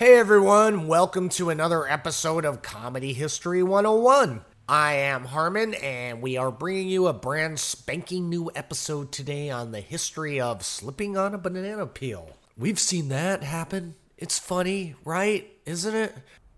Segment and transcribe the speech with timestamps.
[0.00, 4.42] Hey everyone, welcome to another episode of Comedy History 101.
[4.66, 9.72] I am Harmon, and we are bringing you a brand spanking new episode today on
[9.72, 12.30] the history of slipping on a banana peel.
[12.56, 13.94] We've seen that happen.
[14.16, 15.50] It's funny, right?
[15.66, 16.14] Isn't it?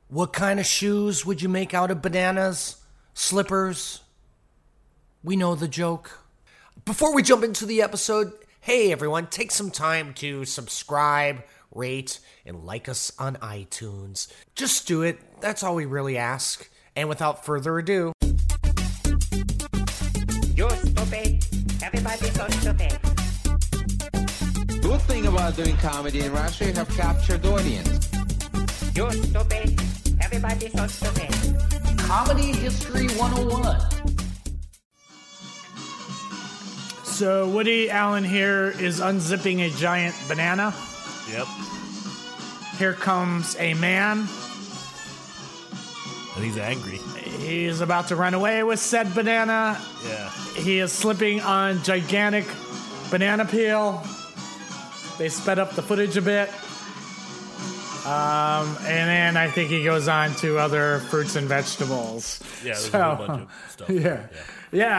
[0.06, 2.76] What kind of shoes would you make out of bananas?
[3.12, 4.02] Slippers?
[5.24, 6.20] We know the joke.
[6.84, 11.42] Before we jump into the episode, hey everyone, take some time to subscribe,
[11.74, 14.28] rate, and like us on iTunes.
[14.54, 15.18] Just do it.
[15.40, 16.68] That's all we really ask.
[16.94, 18.12] And without further ado,
[20.54, 21.44] You're stupid.
[21.82, 22.98] Everybody's so stupid.
[24.82, 28.10] Good thing about doing comedy in Russia, you have captured audience.
[28.94, 29.80] You're stupid.
[30.20, 31.98] Everybody's so stupid.
[31.98, 33.80] Comedy History 101.
[37.04, 40.74] So Woody Allen here is unzipping a giant banana.
[41.32, 41.46] Yep.
[42.78, 44.26] Here comes a man.
[46.34, 46.98] And he's angry.
[47.38, 49.78] He's about to run away with said banana.
[50.06, 50.30] Yeah.
[50.54, 52.46] He is slipping on gigantic
[53.10, 54.02] banana peel.
[55.18, 56.48] They sped up the footage a bit.
[58.06, 62.40] Um, and then I think he goes on to other fruits and vegetables.
[62.64, 63.90] Yeah, there's So- a whole bunch of stuff.
[63.90, 64.00] Yeah.
[64.00, 64.26] Yeah,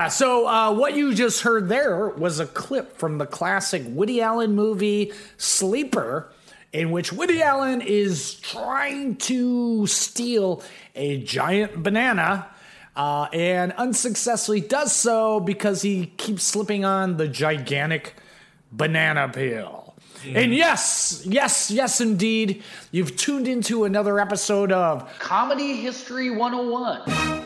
[0.07, 4.53] so uh, what you just heard there was a clip from the classic Woody Allen
[4.53, 6.31] movie Sleeper,
[6.71, 10.61] in which Woody Allen is trying to steal
[10.93, 12.47] a giant banana
[12.95, 18.13] uh, and unsuccessfully does so because he keeps slipping on the gigantic
[18.71, 19.95] banana peel.
[20.25, 27.42] And yes, yes, yes, indeed, you've tuned into another episode of Comedy History 101.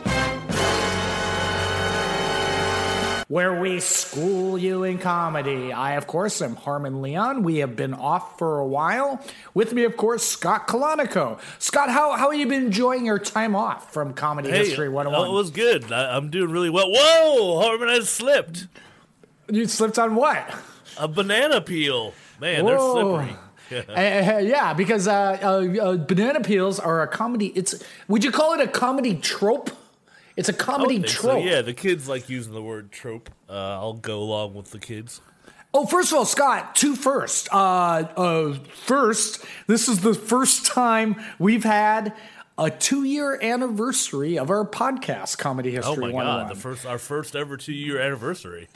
[3.28, 5.70] Where we school you in comedy.
[5.70, 7.42] I, of course, am Harmon Leon.
[7.42, 9.22] We have been off for a while.
[9.52, 11.38] With me, of course, Scott Kalanico.
[11.58, 14.92] Scott, how, how have you been enjoying your time off from Comedy Hey, History oh,
[14.92, 15.28] 101?
[15.28, 15.92] it was good.
[15.92, 16.90] I, I'm doing really well.
[16.90, 17.60] Whoa!
[17.60, 18.66] Harmon, I slipped.
[19.50, 20.50] you slipped on what?
[20.98, 22.14] A banana peel.
[22.40, 23.18] Man, they're Whoa.
[23.18, 23.36] slippery.
[23.70, 27.48] Uh, yeah, because uh, uh, uh, banana peels are a comedy.
[27.48, 29.70] It's would you call it a comedy trope?
[30.38, 31.42] It's a comedy trope.
[31.42, 33.28] So, yeah, the kids like using the word trope.
[33.48, 35.20] Uh, I'll go along with the kids.
[35.74, 37.52] Oh, first of all, Scott, two first.
[37.52, 38.54] Uh, uh,
[38.86, 42.14] first, this is the first time we've had
[42.56, 45.96] a two-year anniversary of our podcast, Comedy History.
[45.96, 48.68] Oh my god, the first our first ever two year anniversary.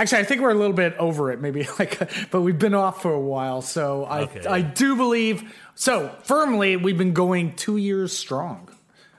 [0.00, 1.98] Actually, I think we're a little bit over it, maybe like,
[2.30, 4.46] but we've been off for a while, so I Okay.
[4.46, 6.76] I do believe so firmly.
[6.76, 8.70] We've been going two years strong.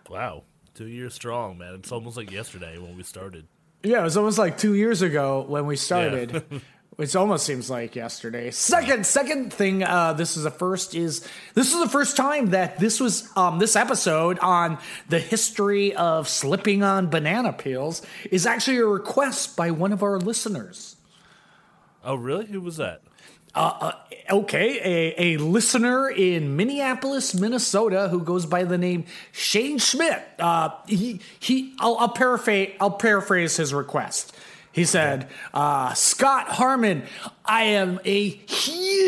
[0.10, 0.44] Wow.
[0.74, 1.76] Two years strong, man.
[1.76, 3.46] It's almost like yesterday when we started.
[3.84, 6.44] Yeah, it was almost like two years ago when we started.
[7.02, 8.52] Which almost seems like yesterday.
[8.52, 9.82] Second, second thing.
[9.82, 10.94] Uh, this is the first.
[10.94, 14.78] Is this is the first time that this was um, this episode on
[15.10, 20.20] the history of slipping on banana peels is actually a request by one of our
[20.20, 20.96] listeners.
[22.04, 22.46] Oh really?
[22.46, 23.02] Who was that?
[24.30, 30.24] Okay, a, a listener in Minneapolis, Minnesota, who goes by the name Shane Schmidt.
[30.38, 31.74] Uh, he he.
[31.80, 32.76] I'll, I'll paraphrase.
[32.80, 34.31] I'll paraphrase his request.
[34.74, 37.04] He said, uh, "Scott Harmon,
[37.46, 39.02] I am a huge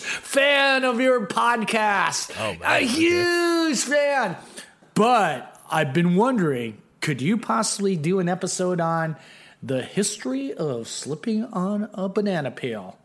[0.00, 2.32] fan of your podcast.
[2.38, 2.82] Oh, man.
[2.82, 4.36] a huge fan.
[4.94, 9.16] But I've been wondering, could you possibly do an episode on
[9.62, 12.98] the history of slipping on a banana peel?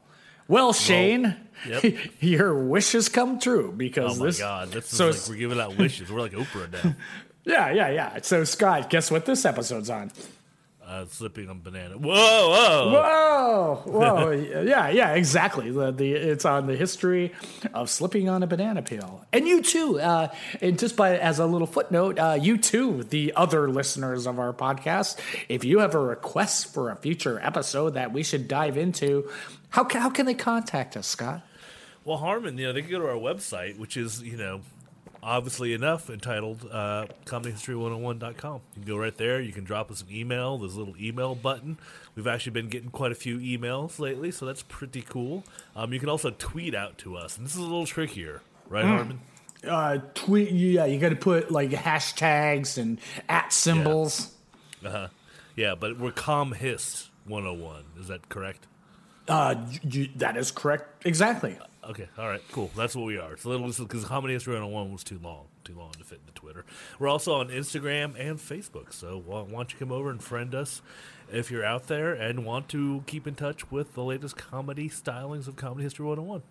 [0.50, 1.36] Well, Shane,
[1.68, 1.84] yep.
[2.22, 4.40] your wishes come true because Oh my this.
[4.40, 6.10] god, this is so like we're giving out wishes.
[6.12, 6.96] We're like Oprah now.
[7.48, 8.20] yeah, yeah, yeah.
[8.22, 10.12] So Scott, guess what this episode's on?
[10.86, 11.98] Uh, slipping on banana.
[11.98, 12.92] Whoa, whoa.
[12.94, 14.32] Whoa, whoa,
[14.64, 15.70] yeah, yeah, exactly.
[15.70, 17.34] The, the it's on the history
[17.74, 20.00] of slipping on a banana peel, and you too.
[20.00, 20.30] Uh,
[20.62, 24.54] and just by as a little footnote, uh, you too, the other listeners of our
[24.54, 25.20] podcast,
[25.50, 29.30] if you have a request for a future episode that we should dive into,
[29.72, 31.42] how how can they contact us, Scott?
[32.06, 34.62] Well, Harmon, you know, they can go to our website, which is, you know,
[35.28, 38.62] obviously enough, entitled uh, comedyhistory101.com.
[38.76, 39.42] You can go right there.
[39.42, 40.58] You can drop us an email.
[40.58, 41.78] There's a little email button.
[42.16, 45.44] We've actually been getting quite a few emails lately, so that's pretty cool.
[45.76, 48.86] Um, you can also tweet out to us, and this is a little trickier, right,
[48.86, 49.20] Harmon?
[49.68, 54.32] Uh, tweet, yeah, you got to put like hashtags and at symbols.
[54.82, 54.90] Yeah.
[54.90, 55.08] Uh-huh.
[55.56, 58.00] yeah, but we're comhist101.
[58.00, 58.68] Is that correct?
[59.28, 61.06] Uh, you, that is correct.
[61.06, 61.58] Exactly.
[61.90, 62.70] Okay, all right, cool.
[62.76, 63.34] That's what we are.
[63.34, 66.34] It's a little because Comedy History 101 was too long, too long to fit into
[66.34, 66.66] Twitter.
[67.00, 70.54] We're also on Instagram and Facebook, so why why don't you come over and friend
[70.54, 70.82] us
[71.32, 75.48] if you're out there and want to keep in touch with the latest comedy stylings
[75.48, 76.42] of Comedy History 101.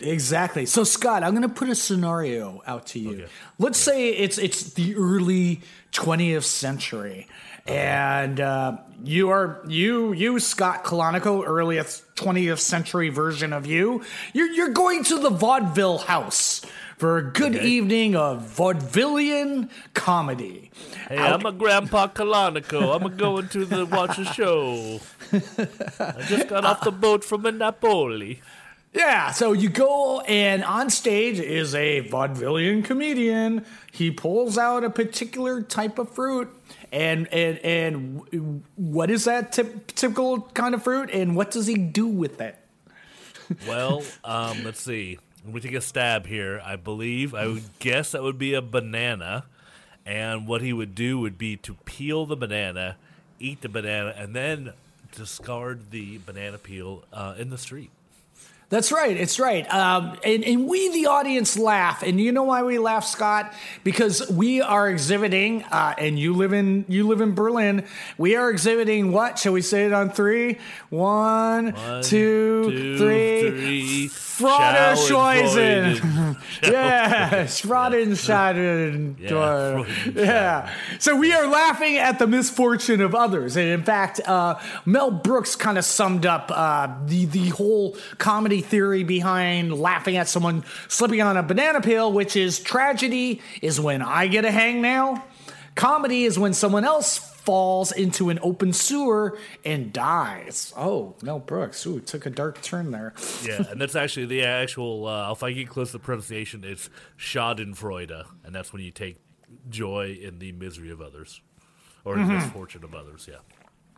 [0.00, 0.66] Exactly.
[0.66, 3.10] So Scott, I'm going to put a scenario out to you.
[3.12, 3.26] Okay.
[3.58, 5.60] Let's say it's it's the early
[5.92, 7.28] 20th century,
[7.66, 14.02] and uh, you are you you Scott Colonico, earliest 20th century version of you.
[14.32, 16.62] You're you're going to the vaudeville house
[16.98, 17.66] for a good Okay.
[17.66, 20.70] evening of vaudevillian comedy.
[21.08, 22.94] Hey, I'm a Grandpa Colonico.
[22.94, 25.00] I'm going to the watch a show.
[25.32, 28.42] I just got off the boat from a Napoli.
[28.92, 33.64] Yeah, so you go and on stage is a vaudevillian comedian.
[33.92, 36.50] He pulls out a particular type of fruit,
[36.92, 41.74] and and and what is that typ- typical kind of fruit, and what does he
[41.74, 42.56] do with it?
[43.66, 45.18] Well, um, let's see.
[45.44, 46.60] Let me take a stab here.
[46.64, 49.44] I believe, I would guess that would be a banana.
[50.06, 52.96] And what he would do would be to peel the banana,
[53.38, 54.72] eat the banana, and then
[55.14, 57.90] discard the banana peel uh, in the street.
[58.70, 59.16] That's right.
[59.16, 59.68] It's right.
[59.74, 62.04] Um, and, and we, the audience, laugh.
[62.04, 63.52] And you know why we laugh, Scott?
[63.82, 67.84] Because we are exhibiting, uh, and you live in you live in Berlin.
[68.16, 69.40] We are exhibiting what?
[69.40, 70.58] Shall we say it on three?
[70.88, 73.50] One, One, two, two, three.
[73.50, 74.08] three.
[74.40, 75.96] Frauderscheusen.
[75.96, 76.36] Schadenfreude.
[76.62, 79.84] yeah, Schraden, Yeah,
[80.14, 80.70] Yeah.
[80.98, 83.56] So we are laughing at the misfortune of others.
[83.56, 88.60] And in fact, uh, Mel Brooks kind of summed up uh, the, the whole comedy
[88.60, 94.02] theory behind laughing at someone slipping on a banana peel, which is tragedy is when
[94.02, 95.22] I get a hangnail.
[95.74, 97.18] Comedy is when someone else
[97.50, 100.72] falls into an open sewer and dies.
[100.76, 101.84] Oh, Mel Brooks.
[101.84, 103.12] Ooh, took a dark turn there.
[103.44, 106.88] Yeah, and that's actually the actual, uh, if I get close to the pronunciation, it's
[107.18, 108.24] Schadenfreude.
[108.44, 109.18] And that's when you take
[109.68, 111.40] joy in the misery of others
[112.04, 112.28] or Mm-hmm.
[112.28, 113.38] the misfortune of others, yeah.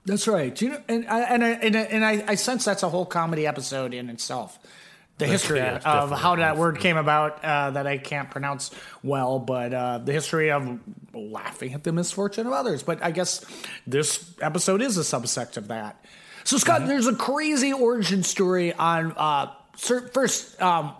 [0.06, 0.54] That's right.
[0.54, 2.88] Do you know, and I, and I, and, I, and I, I sense that's a
[2.88, 4.58] whole comedy episode in itself.
[5.26, 8.70] The history of how that word came about uh, that I can't pronounce
[9.02, 10.78] well, but uh, the history of
[11.14, 12.82] laughing at the misfortune of others.
[12.82, 13.44] But I guess
[13.86, 16.04] this episode is a subsect of that.
[16.44, 20.60] So Scott, there's a crazy origin story on uh, first.
[20.60, 20.94] Um,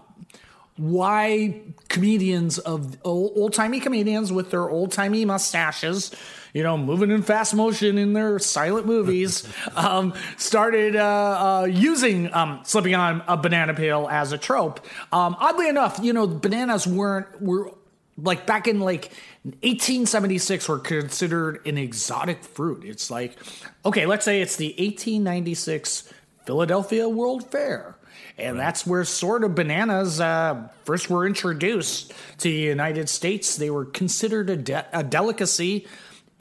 [0.77, 6.11] why comedians of old timey comedians with their old timey mustaches,
[6.55, 9.47] you know, moving in fast motion in their silent movies,
[9.77, 14.85] um, started uh, uh, using um, slipping on a banana peel as a trope.
[15.13, 17.73] Um, oddly enough, you know, bananas weren't were
[18.17, 19.13] like back in like
[19.45, 22.85] 1876 were considered an exotic fruit.
[22.85, 23.37] It's like,
[23.85, 26.13] okay, let's say it's the 1896
[26.45, 27.97] Philadelphia World Fair.
[28.39, 33.57] And that's where sort of bananas uh, first were introduced to the United States.
[33.57, 35.87] They were considered a, de- a delicacy,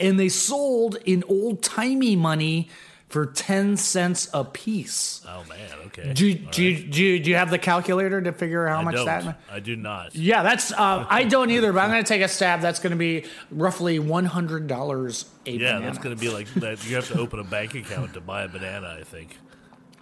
[0.00, 2.68] and they sold in old timey money
[3.08, 5.20] for 10 cents a piece.
[5.28, 5.58] Oh, man,
[5.88, 6.14] okay.
[6.14, 6.90] Do, you- do, you- right.
[6.90, 9.04] do, you- do you have the calculator to figure out how I much don't.
[9.04, 9.38] that?
[9.50, 10.14] I do not.
[10.14, 10.72] Yeah, that's.
[10.72, 12.62] Uh, I don't either, but I'm going to take a stab.
[12.62, 15.84] That's going to be roughly one hundred dollars a Yeah, banana.
[15.84, 16.88] that's going to be like that.
[16.88, 19.36] You have to open a bank account to buy a banana, I think.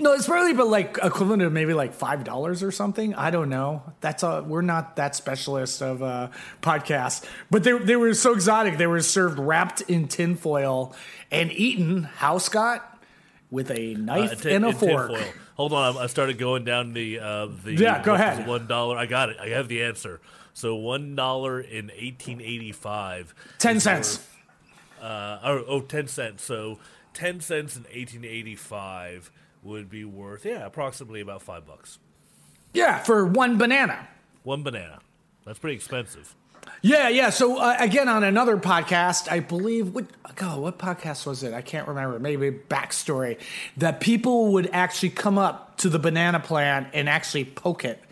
[0.00, 3.14] No, it's probably but like equivalent to maybe like five dollars or something.
[3.14, 3.82] I don't know.
[4.00, 6.28] That's a we're not that specialist of uh,
[6.62, 8.78] podcasts, but they they were so exotic.
[8.78, 10.94] They were served wrapped in tinfoil
[11.30, 12.04] and eaten.
[12.04, 12.86] How Scott
[13.50, 15.10] with a Uh, knife and a fork.
[15.10, 15.32] tinfoil.
[15.56, 18.46] Hold on, I started going down the uh, the Yeah, go ahead.
[18.46, 18.96] One dollar.
[18.96, 19.36] I got it.
[19.40, 20.20] I have the answer.
[20.54, 23.34] So one dollar in eighteen eighty five.
[23.58, 24.26] Ten cents.
[25.00, 26.42] Uh, oh, oh, 10 cents.
[26.44, 26.78] So
[27.14, 29.30] ten cents in eighteen eighty five
[29.62, 31.98] would be worth yeah, approximately about five bucks.
[32.72, 34.08] Yeah, for one banana.
[34.42, 35.00] One banana.
[35.44, 36.34] That's pretty expensive.
[36.82, 37.30] Yeah, yeah.
[37.30, 41.52] So uh, again, on another podcast, I believe what God, what podcast was it?
[41.52, 42.18] I can't remember.
[42.18, 43.38] Maybe backstory
[43.78, 48.02] that people would actually come up to the banana plant and actually poke it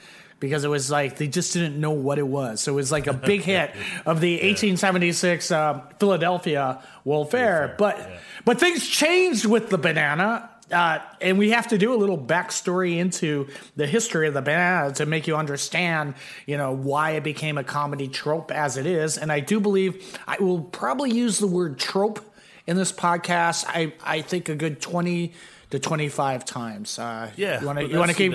[0.41, 2.61] because it was like they just didn't know what it was.
[2.61, 3.71] So it was like a big hit
[4.07, 7.69] of the 1876 uh, Philadelphia World Fair.
[7.69, 8.19] Fair, But yeah.
[8.45, 10.51] but things changed with the banana.
[10.71, 14.93] Uh, and we have to do a little backstory into the history of the banana
[14.95, 16.15] to make you understand,
[16.47, 19.17] you know, why it became a comedy trope as it is.
[19.19, 22.21] And I do believe I will probably use the word trope
[22.67, 23.65] in this podcast.
[23.69, 25.33] I, I think a good twenty
[25.71, 26.99] to twenty five times.
[26.99, 28.33] Uh, Yeah, you want to you want to keep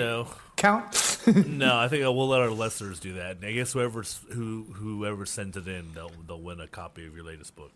[0.56, 1.20] count?
[1.46, 3.36] no, I think we'll let our listeners do that.
[3.36, 7.14] And I guess whoever's who whoever sends it in, they'll they'll win a copy of
[7.14, 7.72] your latest book.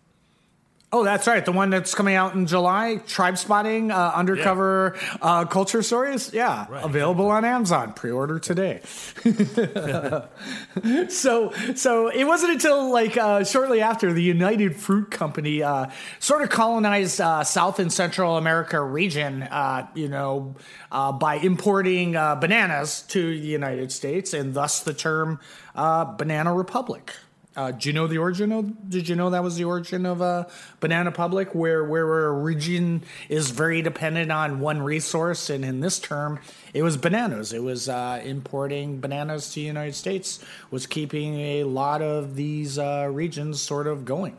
[0.90, 1.44] Oh, that's right.
[1.44, 6.32] The one that's coming out in July, Tribespotting, uh, undercover uh, culture stories.
[6.32, 6.82] Yeah, Right.
[6.82, 7.92] available on Amazon.
[7.92, 8.80] Pre-order today.
[11.08, 15.86] so, so it wasn't until like uh, shortly after the United Fruit Company uh,
[16.20, 19.42] sort of colonized uh, South and Central America region.
[19.42, 20.54] Uh, you know,
[20.90, 25.38] uh, by importing uh, bananas to the United States, and thus the term
[25.74, 27.12] uh, "banana republic."
[27.58, 28.88] Uh, do you know the origin of?
[28.88, 30.44] Did you know that was the origin of uh,
[30.78, 35.98] Banana Public, where where a region is very dependent on one resource, and in this
[35.98, 36.38] term,
[36.72, 37.52] it was bananas.
[37.52, 40.38] It was uh, importing bananas to the United States
[40.70, 44.38] was keeping a lot of these uh, regions sort of going.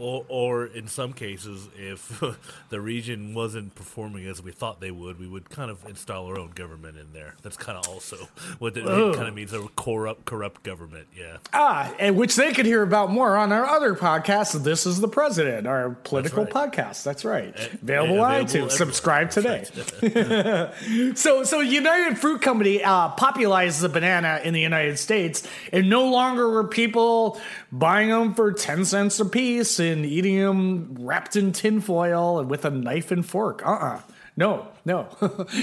[0.00, 2.22] Or, or in some cases, if
[2.70, 6.38] the region wasn't performing as we thought they would, we would kind of install our
[6.38, 7.34] own government in there.
[7.42, 8.16] That's kind of also
[8.58, 11.08] what it, kind of means—a corrupt, corrupt government.
[11.16, 14.62] Yeah, Ah, and which they could hear about more on our other podcast.
[14.64, 16.52] This is the president, our political right.
[16.52, 17.02] podcast.
[17.02, 17.54] That's right.
[17.82, 18.70] Available, yeah, on available iTunes.
[18.72, 21.12] Subscribe That's today.
[21.14, 26.08] so, so United Fruit Company uh, popularized the banana in the United States, and no
[26.08, 27.40] longer were people
[27.70, 32.64] buying them for ten cents a piece and eating them wrapped in tinfoil and with
[32.64, 33.64] a knife and fork.
[33.66, 34.00] Uh uh
[34.36, 35.08] No, no.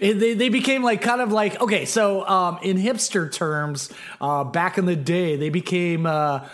[0.00, 3.90] They, they became like kind of like, okay, so um, in hipster terms,
[4.20, 6.46] uh, back in the day, they became, uh,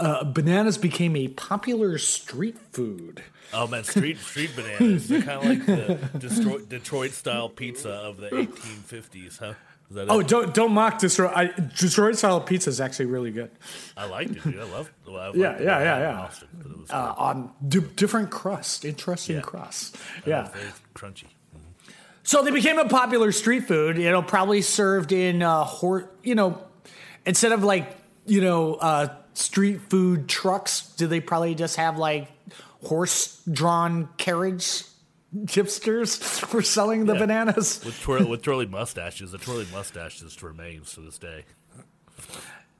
[0.00, 3.22] uh, bananas became a popular street food.
[3.52, 5.08] Oh man, street street bananas.
[5.08, 9.54] They're kind of like the Detroit, Detroit style pizza of the 1850s, huh?
[9.90, 10.28] Is that Oh, it?
[10.28, 11.32] don't don't mock Detroit.
[11.34, 11.46] I,
[11.78, 13.50] Detroit style pizza is actually really good.
[13.96, 14.58] I liked it, dude.
[14.58, 14.90] I love.
[15.06, 16.20] Well, I Yeah, it yeah, yeah, had it in yeah.
[16.22, 16.48] Austin,
[16.88, 19.42] but Uh, on di- different crust, interesting Yeah.
[19.42, 19.96] crust.
[20.24, 20.30] good.
[20.30, 20.48] Yeah.
[20.48, 21.24] very crunchy.
[22.24, 23.96] So they became a popular street food.
[23.98, 26.58] You know, probably served in uh, hor- you know,
[27.24, 32.28] instead of like you know uh, street food trucks, do they probably just have like
[32.84, 34.82] horse-drawn carriage
[35.34, 37.20] hipsters were selling the Yeah.
[37.20, 37.82] bananas?
[37.84, 41.44] With twirl, with twirly mustaches, the twirly mustache just remains to this day.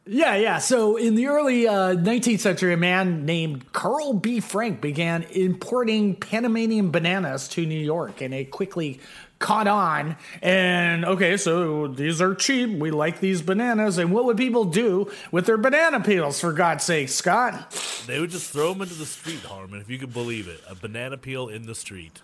[0.08, 0.58] Yeah, yeah.
[0.58, 4.38] So in the early uh, 19th century, a man named Carl B.
[4.38, 9.00] Frank began importing Panamanian bananas to New York, and it quickly
[9.40, 10.16] caught on.
[10.42, 12.70] And okay, so these are cheap.
[12.78, 13.98] We like these bananas.
[13.98, 17.72] And what would people do with their banana peels, for God's sake, Scott?
[18.06, 20.60] They would just throw them into the street, Harmon, if you could believe it.
[20.70, 22.22] A banana peel in the street.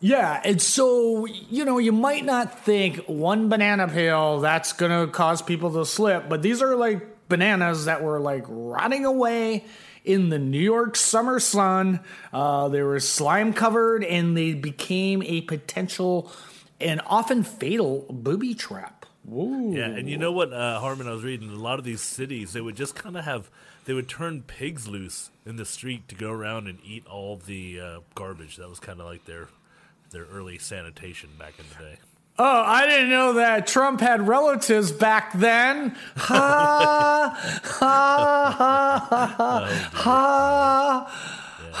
[0.00, 5.42] Yeah, and so you know you might not think one banana peel that's gonna cause
[5.42, 9.64] people to slip, but these are like bananas that were like rotting away
[10.04, 12.00] in the New York summer sun.
[12.32, 16.30] Uh, they were slime covered, and they became a potential
[16.80, 19.04] and often fatal booby trap.
[19.30, 19.72] Ooh.
[19.74, 21.08] Yeah, and you know what, uh, Harmon?
[21.08, 22.52] I was reading a lot of these cities.
[22.52, 23.50] They would just kind of have.
[23.84, 27.80] They would turn pigs loose in the street to go around and eat all the
[27.80, 28.56] uh, garbage.
[28.56, 29.48] That was kind of like their
[30.10, 31.98] their early sanitation back in the day.
[32.40, 35.96] Oh, I didn't know that Trump had relatives back then.
[36.16, 41.28] Ha ha ha ha oh, ha.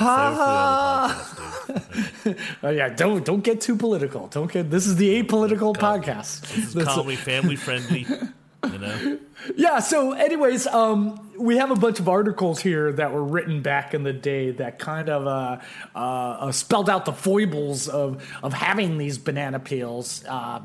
[0.00, 2.38] save it for the other podcast, dude.
[2.62, 4.26] Oh yeah, don't don't get too political.
[4.28, 4.70] Don't get.
[4.70, 6.40] This is the apolitical podcast.
[6.74, 8.06] This is family friendly.
[8.64, 9.18] You know,
[9.56, 9.78] Yeah.
[9.78, 14.02] So, anyways, um, we have a bunch of articles here that were written back in
[14.02, 15.60] the day that kind of uh,
[15.94, 20.24] uh, uh, spelled out the foibles of of having these banana peels.
[20.26, 20.60] Uh,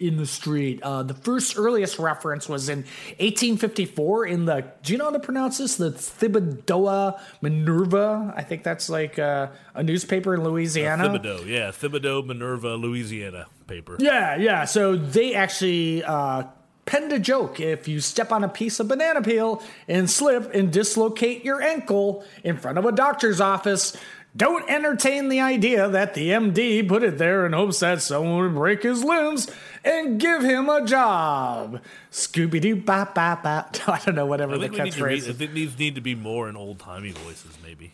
[0.00, 0.82] in the street.
[0.82, 2.78] Uh, the first earliest reference was in
[3.18, 4.64] 1854 in the.
[4.82, 5.76] Do you know how to pronounce this?
[5.76, 8.34] The Thibodaux Minerva.
[8.36, 11.08] I think that's like uh, a newspaper in Louisiana.
[11.08, 13.96] Thibodaux, yeah, Thibodaux, Minerva, Louisiana paper.
[14.00, 14.64] Yeah, yeah.
[14.64, 16.44] So they actually uh,
[16.86, 17.60] penned a joke.
[17.60, 22.24] If you step on a piece of banana peel and slip and dislocate your ankle
[22.42, 23.96] in front of a doctor's office,
[24.36, 28.54] don't entertain the idea that the MD put it there in hopes that someone would
[28.54, 29.48] break his limbs
[29.84, 31.80] and give him a job.
[32.10, 33.76] Scooby Doo, bop, bop, bop.
[33.88, 35.22] I don't know, whatever I the think we need to read.
[35.22, 35.36] catchphrase I is.
[35.36, 37.92] think these need to be more in old timey voices, maybe.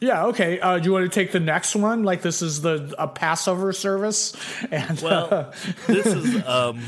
[0.00, 0.58] Yeah, okay.
[0.58, 2.02] Uh, do you want to take the next one?
[2.02, 4.34] Like this is the a Passover service?
[4.72, 5.52] And Well,
[5.86, 6.82] this is um,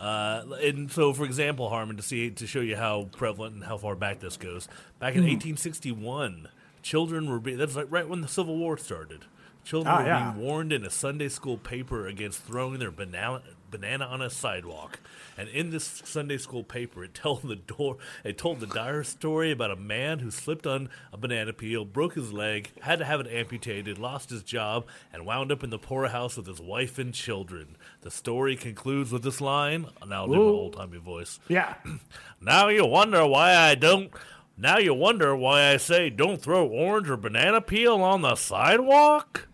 [0.00, 3.76] uh, and so for example, Harmon, to see to show you how prevalent and how
[3.76, 4.66] far back this goes.
[4.98, 6.48] Back in 1861,
[6.82, 9.24] children were being that's like right when the Civil War started.
[9.64, 10.30] Children Ah, were yeah.
[10.32, 15.00] being warned in a Sunday school paper against throwing their banana banana on a sidewalk.
[15.36, 19.50] And in this Sunday school paper, it told the door it told the dire story
[19.52, 23.20] about a man who slipped on a banana peel, broke his leg, had to have
[23.20, 27.14] it amputated, lost his job, and wound up in the poorhouse with his wife and
[27.14, 27.76] children.
[28.00, 29.86] The story concludes with this line.
[30.06, 31.38] Now I'll do my old timey voice.
[31.48, 31.74] yeah.
[32.40, 34.12] Now you wonder why I don't
[34.56, 39.47] Now you wonder why I say don't throw orange or banana peel on the sidewalk?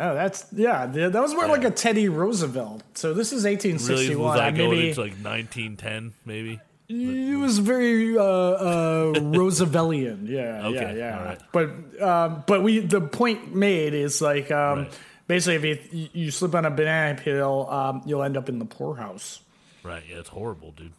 [0.00, 0.86] Oh, that's yeah.
[0.92, 2.82] th- That was more like a Teddy Roosevelt.
[2.94, 4.22] So this is Really, 1861.
[4.28, 6.60] was that going maybe like 1910, maybe?
[6.90, 10.28] it was very uh, uh, Rooseveltian.
[10.28, 11.18] Yeah, yeah, Okay, yeah.
[11.18, 11.40] all right.
[11.52, 14.98] But um, but we the point made is like um, Right.
[15.26, 18.64] basically if you, you slip on a banana peel, um, you'll end up in the
[18.64, 19.40] poorhouse.
[19.82, 20.92] Right, yeah, it's horrible, dude.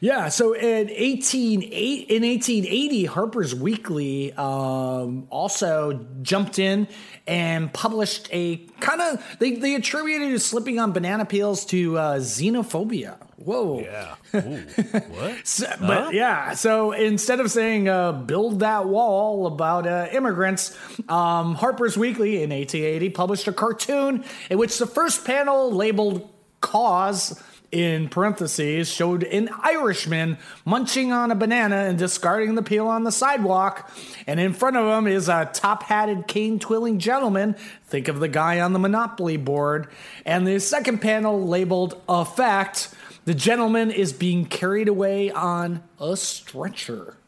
[0.00, 6.88] Yeah, so in 18, in 1880, Harper's Weekly um, also jumped in
[7.26, 13.16] and published a kind of they, they attributed slipping on banana peels to uh, xenophobia.
[13.36, 13.80] Whoa.
[13.80, 14.14] Yeah.
[14.34, 14.40] Ooh,
[15.10, 15.46] what?
[15.46, 20.76] So- but yeah, so instead of saying uh, "build that wall" about uh, immigrants,
[21.08, 26.28] um, Harper's Weekly in 1880 published a cartoon in which the first panel labeled
[26.60, 33.04] "cause." In parentheses, showed an Irishman munching on a banana and discarding the peel on
[33.04, 33.90] the sidewalk.
[34.26, 37.56] And in front of him is a top hatted cane twirling gentleman.
[37.86, 39.88] Think of the guy on the Monopoly board.
[40.24, 42.94] And the second panel labeled a fact
[43.26, 47.18] the gentleman is being carried away on a stretcher.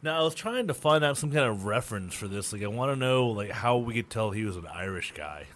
[0.00, 2.52] Now I was trying to find out some kind of reference for this.
[2.52, 5.46] Like I want to know like how we could tell he was an Irish guy.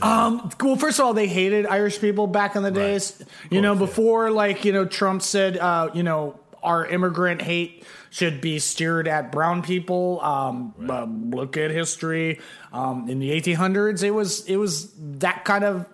[0.00, 3.22] Well, first of all, they hated Irish people back in the days.
[3.50, 8.40] You know, before like you know Trump said, uh, you know, our immigrant hate should
[8.40, 10.20] be steered at brown people.
[10.20, 12.40] Um, uh, look at history.
[12.72, 15.88] Um, in the 1800s, it was it was that kind of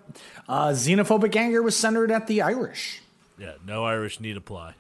[0.49, 3.01] uh, xenophobic anger was centered at the Irish.
[3.39, 4.75] Yeah, no Irish need apply.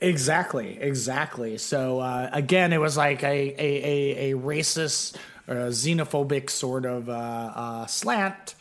[0.00, 1.56] Exactly, exactly.
[1.58, 5.16] So uh, again, it was like a a, a, a racist,
[5.48, 8.54] uh, xenophobic sort of uh, uh, slant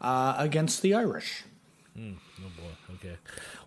[0.00, 1.44] uh, against the Irish.
[1.98, 2.02] Oh
[2.38, 2.94] boy.
[2.96, 3.16] Okay.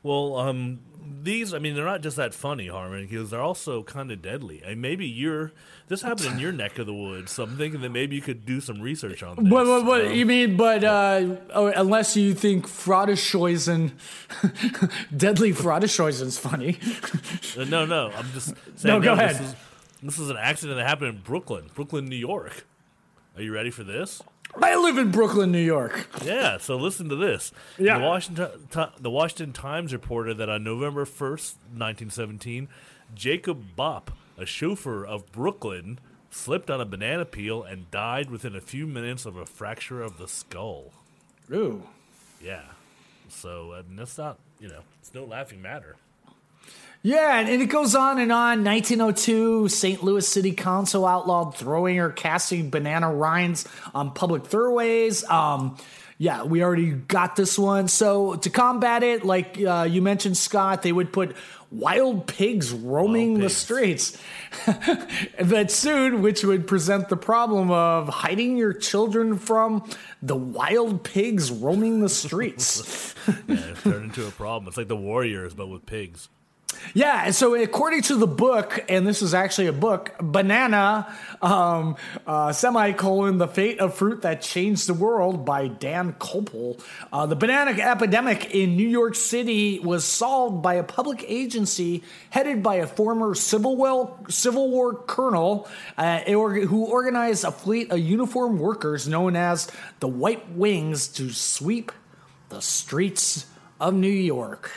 [0.03, 0.79] Well, um,
[1.23, 1.53] these.
[1.53, 4.61] I mean, they're not just that funny, Harmon, because they're also kind of deadly.
[4.63, 5.51] And maybe you're.
[5.87, 8.45] This happened in your neck of the woods, so I'm thinking that maybe you could
[8.45, 9.51] do some research on this.
[9.51, 10.55] What, what, what Um, you mean?
[10.55, 13.93] But uh, oh, unless you think Frodescheusen,
[15.17, 16.77] deadly Frodescheusen's funny.
[17.57, 18.11] uh, no, no.
[18.15, 18.83] I'm just saying.
[18.83, 19.41] No, go This ahead.
[19.41, 19.55] is,
[20.03, 22.65] this is an accident that happened in Brooklyn, Brooklyn, New York.
[23.35, 24.21] Are you ready for this?
[24.61, 26.09] I live in Brooklyn, New York.
[26.23, 27.51] Yeah, so listen to this.
[27.77, 27.99] Yeah.
[27.99, 28.49] The Washington,
[28.99, 32.67] the Washington Times reported that on November 1st, 1917,
[33.13, 35.99] Jacob Bopp, a chauffeur of Brooklyn,
[36.31, 40.17] slipped on a banana peel and died within a few minutes of a fracture of
[40.17, 40.93] the skull.
[41.51, 41.83] Ooh.
[42.41, 42.65] Yeah.
[43.29, 45.95] So, I mean, that's not, you know, it's no laughing matter.
[47.01, 48.63] Yeah, and and it goes on and on.
[48.63, 50.03] 1902, St.
[50.03, 55.23] Louis City Council outlawed throwing or casting banana rinds on public thoroughways.
[55.23, 55.77] Um,
[56.17, 57.87] yeah, we already got this one.
[57.87, 61.37] So to combat it, like uh, you mentioned, Scott, they would put
[61.71, 64.17] wild pigs roaming Wild the streets.
[65.39, 69.89] that soon, which would present the problem of hiding your children from
[70.21, 73.15] the wild pigs roaming the streets.
[73.47, 74.67] Yeah, it turned into a problem.
[74.69, 76.29] It's like the Warriors, but with pigs.
[76.93, 81.97] Yeah, and so according to the book, and this is actually a book, Banana, um,
[82.25, 86.81] uh, semicolon, The Fate of Fruit That Changed the World by Dan Koeppel.
[87.13, 92.63] Uh, the banana epidemic in New York City was solved by a public agency headed
[92.63, 98.59] by a former Civil War, Civil War colonel uh, who organized a fleet of uniformed
[98.59, 101.91] workers known as the White Wings to sweep
[102.49, 103.45] the streets
[103.79, 104.71] of New York.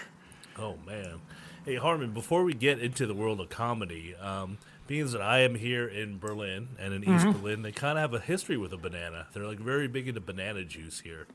[0.59, 1.22] Oh man.
[1.65, 5.55] Hey Harmon, before we get into the world of comedy, um, being that I am
[5.55, 8.77] here in Berlin and in East Berlin, they kind of have a history with a
[8.77, 9.27] banana.
[9.33, 11.27] They're like very big into banana juice here.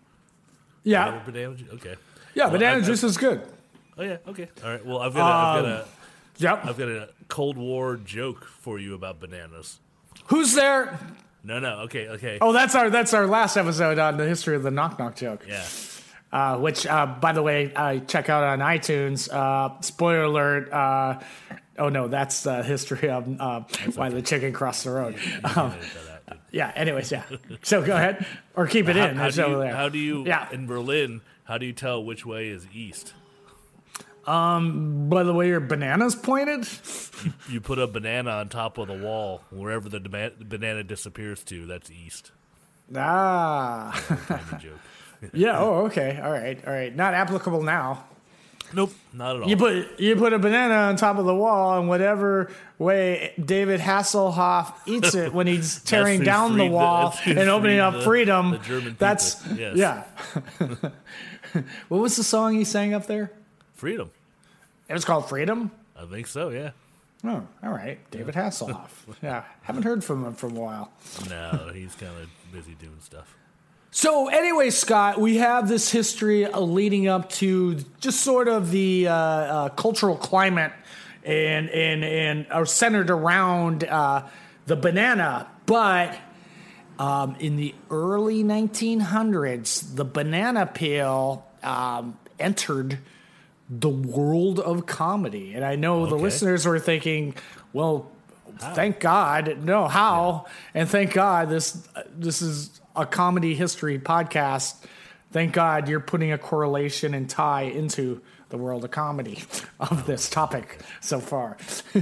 [0.83, 1.19] Yeah.
[1.25, 1.69] Banana juice?
[1.75, 1.95] Okay.
[2.33, 3.41] Yeah, Well, banana I- I- juice is good.
[3.97, 4.17] Oh yeah.
[4.27, 4.47] Okay.
[4.63, 4.85] All right.
[4.85, 5.85] Well, I've got a, I've got a
[6.39, 6.65] Yep.
[6.65, 9.79] I've got a Cold War joke for you about bananas.
[10.27, 10.99] Who's there?
[11.43, 11.79] No, no.
[11.85, 12.07] Okay.
[12.09, 12.37] Okay.
[12.41, 15.45] Oh, that's our that's our last episode on the history of the knock knock joke.
[15.47, 15.65] Yeah.
[16.31, 19.31] Uh, which, uh, by the way, I check out on iTunes.
[19.31, 20.71] Uh, spoiler alert.
[20.71, 21.19] Uh,
[21.77, 23.61] oh no, that's the history of uh,
[23.95, 25.15] why the chicken crossed the road.
[25.43, 25.73] Um,
[26.27, 26.71] that yeah.
[26.75, 27.23] Anyways, yeah.
[27.63, 29.15] So go ahead or keep it How, in.
[29.15, 29.75] how do you, there.
[29.75, 30.49] how do you Yeah.
[30.51, 31.21] in Berlin?
[31.45, 33.13] How do you tell which way is east?
[34.25, 36.67] Um, By the way, your bananas pointed.
[37.49, 41.65] You put a banana on top of the wall wherever the banana disappears to.
[41.65, 42.31] That's east.
[42.93, 43.91] Ah.
[44.27, 44.79] Kind of joke.
[45.33, 45.59] yeah.
[45.59, 46.19] Oh, okay.
[46.23, 46.59] All right.
[46.65, 46.95] All right.
[46.95, 48.03] Not applicable now.
[48.73, 49.49] Nope, not at all.
[49.49, 53.79] You put you put a banana on top of the wall, and whatever way David
[53.79, 58.51] Hasselhoff eats it when he's tearing down the wall and opening up the- freedom.
[58.51, 58.95] the.
[58.99, 59.77] That's Yes.
[59.77, 60.03] yeah.
[61.87, 63.31] what was the song he sang up there?
[63.75, 64.11] Freedom.
[64.89, 65.71] It was called Freedom.
[65.97, 66.49] I think so.
[66.49, 66.71] Yeah.
[67.23, 67.99] Oh, all right.
[68.11, 68.89] David Hasselhoff.
[69.23, 70.91] yeah, haven't heard from him for a while.
[71.29, 73.33] No, he's kind of busy doing stuff.
[73.97, 79.07] So, anyway, Scott, we have this history uh, leading up to just sort of the
[79.07, 80.71] uh, uh, cultural climate
[81.23, 84.27] and and and are centered around uh,
[84.67, 85.47] the banana.
[85.65, 86.15] But
[86.99, 92.99] um, in the early 1900s, the banana peel um, entered
[93.67, 97.33] the world of comedy, and I know the listeners were thinking,
[97.73, 98.11] well.
[98.59, 104.75] Thank God, no how, and thank God this this is a comedy history podcast.
[105.31, 109.43] Thank God you're putting a correlation and tie into the world of comedy
[109.79, 111.57] of this topic so far.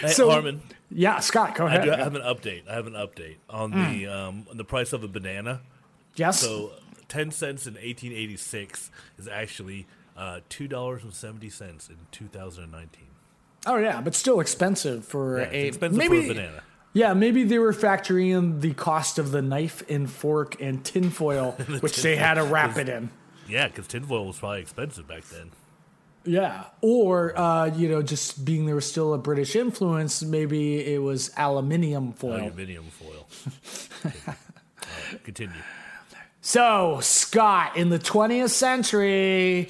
[0.00, 1.84] Hey, So- Harmon, Yeah, Scott, go I, ahead.
[1.84, 2.68] do, I have an update.
[2.68, 5.60] I have an update on the um, on the price of a banana.
[6.16, 6.40] yes.
[6.40, 6.72] So,
[7.08, 13.06] ten cents in 1886 is actually uh, two dollars and seventy cents in 2019.
[13.66, 16.62] oh yeah, but still expensive for Yeah, a expensive maybe, for a banana.
[16.98, 21.52] Yeah, maybe they were factoring in the cost of the knife and fork and tinfoil,
[21.80, 23.10] which they had to wrap it in.
[23.48, 25.52] Yeah, because tinfoil was probably expensive back then.
[26.24, 31.00] Yeah, or uh, you know, just being there was still a British influence, maybe it
[31.00, 32.40] was aluminium foil.
[32.40, 33.28] Aluminium foil.
[35.12, 35.54] Right, continue.
[36.40, 39.68] So, Scott, in the 20th century,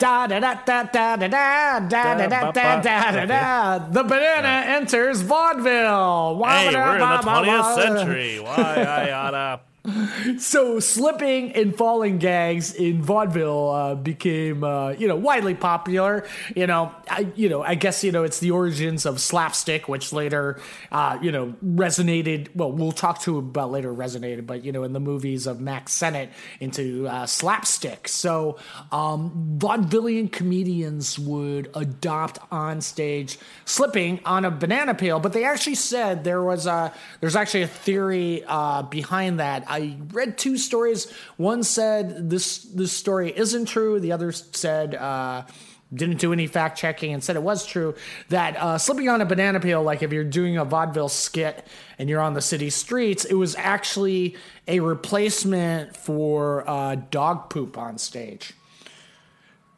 [0.00, 1.80] da da da da da da da
[2.16, 6.42] da da da da da the banana enters vaudeville.
[6.44, 8.40] Hey, we're in the 20th century.
[8.40, 9.60] Why, oughta.
[10.38, 16.26] So, slipping and falling gags in vaudeville uh, became, uh, you know, widely popular.
[16.54, 20.12] You know, I, you know, I guess you know it's the origins of slapstick, which
[20.12, 20.60] later,
[20.92, 22.48] uh, you know, resonated.
[22.54, 25.88] Well, we'll talk to about later resonated, but you know, in the movies of Mack
[25.88, 28.08] Sennett into uh, slapstick.
[28.08, 28.58] So,
[28.92, 35.76] um, vaudevillian comedians would adopt on stage slipping on a banana peel, but they actually
[35.76, 39.69] said there was a there's actually a theory uh, behind that.
[39.70, 41.10] I read two stories.
[41.36, 44.00] One said this this story isn't true.
[44.00, 44.94] The other said.
[44.94, 45.44] Uh,
[45.92, 47.96] didn't do any fact checking and said it was true
[48.28, 51.66] that uh, slipping on a banana peel, like if you're doing a vaudeville skit
[51.98, 54.36] and you're on the city streets, it was actually
[54.68, 58.54] a replacement for uh, dog poop on stage.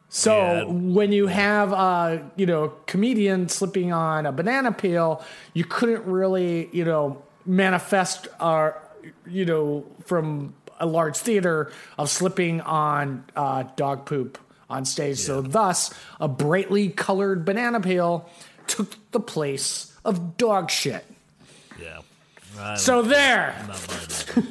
[0.09, 0.63] So Yeah.
[0.65, 5.23] when you have uh, you know, a comedian slipping on a banana peel,
[5.55, 8.71] you couldn't really, you know, manifest uh,
[9.27, 14.37] you know, from a large theater of slipping on uh, dog poop
[14.69, 15.17] on stage.
[15.19, 18.29] So thus a brightly colored banana peel
[18.67, 21.05] took the place of dog shit.
[21.79, 21.99] Yeah.
[22.59, 23.55] I So don't- there.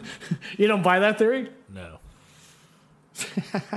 [0.59, 1.49] You don't buy that theory?
[1.73, 1.99] No.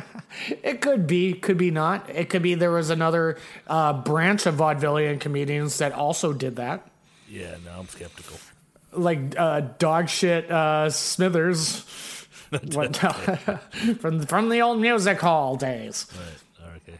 [0.61, 2.09] It could be, could be not.
[2.09, 6.85] It could be there was another uh, branch of vaudevillian comedians that also did that.
[7.29, 8.37] Yeah, no, I'm skeptical.
[8.97, 11.83] Like uh, dog shit uh, Smithers
[12.73, 12.95] what,
[13.99, 16.07] from from the old music hall days.
[16.59, 16.77] Right.
[16.77, 16.99] Okay.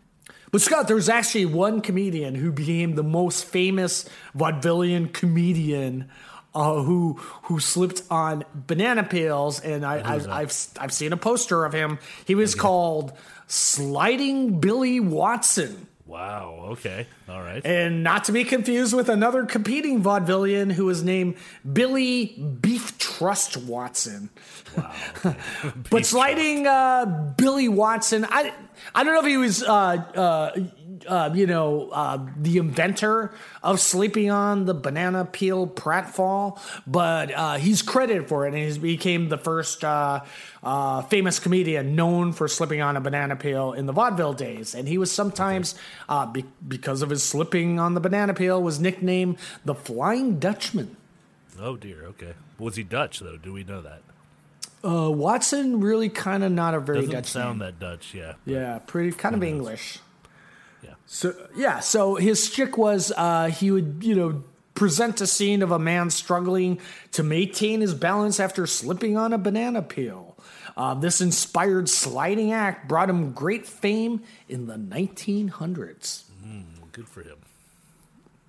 [0.51, 6.10] But Scott, there was actually one comedian who became the most famous vaudevillian comedian.
[6.53, 10.39] Uh, who who slipped on banana peels, and I, I.
[10.39, 11.99] I've I've seen a poster of him.
[12.25, 13.12] He was called
[13.47, 15.88] Sliding Billy Watson.
[16.05, 16.67] Wow.
[16.73, 17.07] Okay.
[17.27, 17.65] All right.
[17.65, 21.35] And not to be confused with another competing vaudevillian who was named
[21.71, 22.25] Billy
[22.61, 24.29] Beef Trust Watson.
[24.77, 24.93] Wow.
[25.89, 28.53] But sliding uh, Billy Watson, I
[28.93, 30.51] I don't know if he was uh, uh,
[31.07, 37.55] uh, you know uh, the inventor of sleeping on the banana peel pratfall, but uh,
[37.55, 40.21] he's credited for it, and he became the first uh,
[40.63, 44.73] uh, famous comedian known for slipping on a banana peel in the vaudeville days.
[44.75, 45.75] And he was sometimes
[46.09, 50.95] uh, be- because of his slipping on the banana peel was nicknamed the Flying Dutchman.
[51.61, 52.03] Oh dear.
[52.05, 52.33] Okay.
[52.59, 53.37] Was he Dutch though?
[53.37, 54.01] Do we know that?
[54.83, 57.67] Uh, Watson really kind of not a very Doesn't Dutch sound name.
[57.67, 58.13] that Dutch.
[58.13, 58.33] Yeah.
[58.45, 59.99] Yeah, pretty kind of English.
[60.86, 60.93] Yeah.
[61.08, 64.43] So yeah, so his shtick was uh, he would you know
[64.74, 66.80] present a scene of a man struggling
[67.13, 70.36] to maintain his balance after slipping on a banana peel.
[70.78, 76.24] Uh, this inspired sliding act brought him great fame in the 1900s.
[76.43, 77.38] Well, good for him.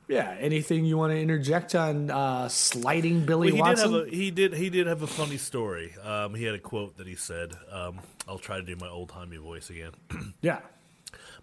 [0.09, 3.93] Yeah, anything you want to interject on uh, sliding Billy Well, he Watson?
[3.93, 5.95] did have a he did he did have a funny story.
[6.05, 7.53] Um, he had a quote that he said.
[7.73, 9.91] Um, I'll try to do my old timey voice again.
[10.43, 10.61] yeah.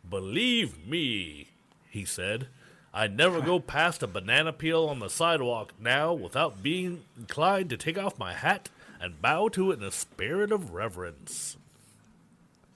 [0.07, 1.47] Believe me,
[1.89, 2.47] he said.
[2.93, 7.77] I never go past a banana peel on the sidewalk now without being inclined to
[7.77, 8.69] take off my hat
[9.01, 11.57] and bow to it in a spirit of reverence.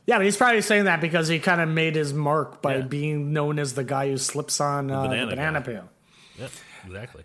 [0.08, 2.82] Yeah, but he's probably saying that because he kind of made his mark by Yeah.
[2.84, 5.66] being known as the guy who slips on uh, the banana banana guy.
[5.66, 5.90] peel.
[6.40, 6.48] Yeah,
[6.86, 7.24] exactly.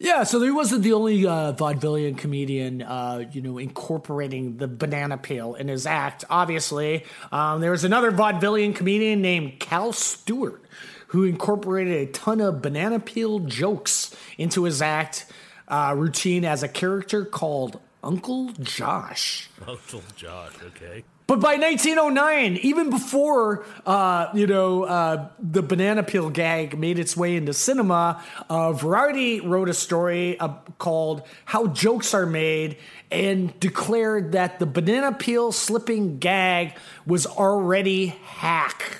[0.00, 5.18] Yeah, so he wasn't the only uh, vaudevillian comedian, uh, you know, incorporating the banana
[5.18, 6.24] peel in his act.
[6.30, 10.62] Obviously, um, there was another vaudevillian comedian named Cal Stewart
[11.08, 15.26] who incorporated a ton of banana peel jokes into his act
[15.66, 19.50] uh, routine as a character called Uncle Josh.
[19.66, 20.52] Uncle Josh.
[20.64, 21.02] Okay.
[21.28, 27.18] But by 1909, even before uh, you know uh, the banana peel gag made its
[27.18, 32.78] way into cinema, uh, Variety wrote a story uh, called "How Jokes Are Made"
[33.10, 36.72] and declared that the banana peel slipping gag
[37.06, 38.96] was already hack.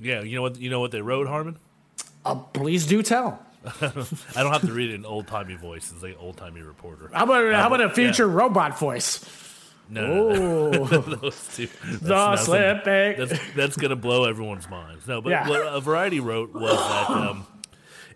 [0.00, 0.60] Yeah, you know what?
[0.60, 1.56] You know what they wrote, Harmon.
[2.24, 3.44] Uh, please do tell.
[3.80, 5.90] I don't have to read it in old timey voice.
[5.92, 7.10] It's like old timey reporter.
[7.12, 7.92] How about how about a yeah.
[7.92, 9.43] future robot voice?
[9.88, 10.84] No, no, no.
[11.00, 11.66] Those two.
[11.84, 15.06] That's, the that's a- that's that's gonna blow everyone's minds.
[15.06, 15.48] No, but Yeah.
[15.48, 17.46] what a Variety wrote was that um,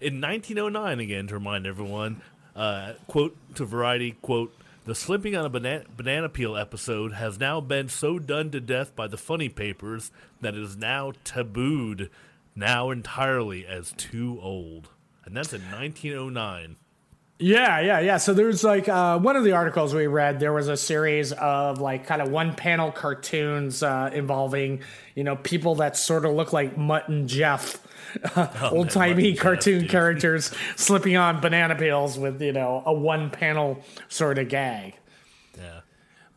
[0.00, 2.22] in 1909, again to remind everyone,
[2.57, 4.54] uh, quote to Variety, quote.
[4.87, 8.96] The slipping on a banana, banana peel episode has now been so done to death
[8.96, 12.09] by the funny papers that it is now tabooed,
[12.57, 14.88] now entirely as too old.
[15.26, 16.76] And that's in 1909.
[17.40, 18.16] Yeah, yeah, yeah.
[18.16, 20.40] So there's like uh, one of the articles we read.
[20.40, 24.81] There was a series of like kind of one panel cartoons uh, involving
[25.14, 27.79] you know people that sort of look like Mutt and Jeff,
[28.72, 33.31] old timey and Jeff, cartoon characters slipping on banana peels with you know a one
[33.31, 34.94] panel sort of gag.
[35.57, 35.81] Yeah.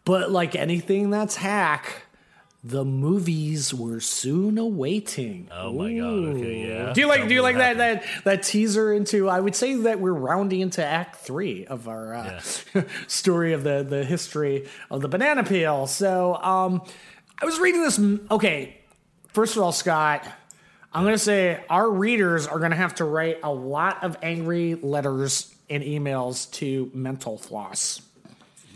[0.05, 2.03] But like anything that's hack,
[2.63, 5.49] the movies were soon awaiting.
[5.51, 6.35] Oh my god.
[6.35, 6.67] Okay.
[6.67, 6.93] Yeah.
[6.93, 9.75] Do you like Tell do you like that, that that teaser into I would say
[9.75, 12.39] that we're rounding into act 3 of our uh,
[13.07, 15.87] story of the the history of the banana peel.
[15.87, 16.83] So, um
[17.41, 18.77] I was reading this okay,
[19.29, 20.23] first of all, Scott,
[20.93, 24.15] I'm going to say our readers are going to have to write a lot of
[24.21, 28.01] angry letters and emails to Mental Floss.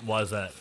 [0.04, 0.52] Why is that?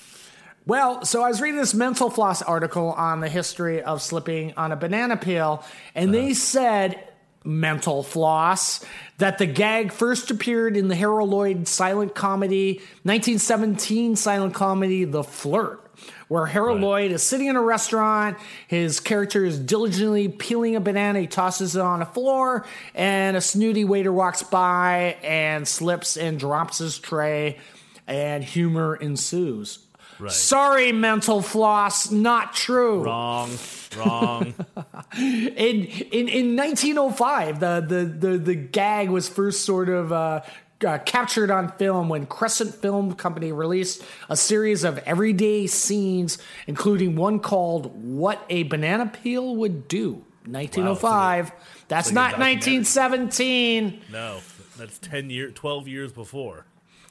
[0.66, 4.72] Well, so I was reading this Mental Floss article on the history of slipping on
[4.72, 5.62] a banana peel,
[5.94, 6.34] and they uh-huh.
[6.34, 7.08] said,
[7.44, 8.82] Mental Floss,
[9.18, 15.22] that the gag first appeared in the Harold Lloyd silent comedy, 1917 silent comedy, The
[15.22, 15.82] Flirt.
[16.28, 16.84] Where Harold Right.
[16.84, 21.76] Lloyd is sitting in a restaurant, his character is diligently peeling a banana, he tosses
[21.76, 26.98] it on the floor, and a snooty waiter walks by and slips and drops his
[26.98, 27.58] tray,
[28.06, 29.83] and humor ensues.
[30.18, 30.32] Right.
[30.32, 33.04] Sorry, mental floss, not true.
[33.04, 33.50] Wrong.
[33.96, 34.54] Wrong.
[35.16, 40.40] In in in 1905, the the the, the gag was first sort of uh,
[40.84, 47.14] uh, captured on film when Crescent Film Company released a series of everyday scenes, including
[47.14, 51.52] one called "What a Banana Peel Would Do." 1905.
[51.86, 54.00] That's like not 1917.
[54.10, 54.40] no.
[54.76, 56.66] That's ten year, twelve years before.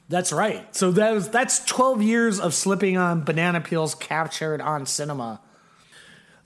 [0.08, 0.74] That's right.
[0.74, 5.40] So that was, that's 12 years of slipping on banana peels captured on cinema.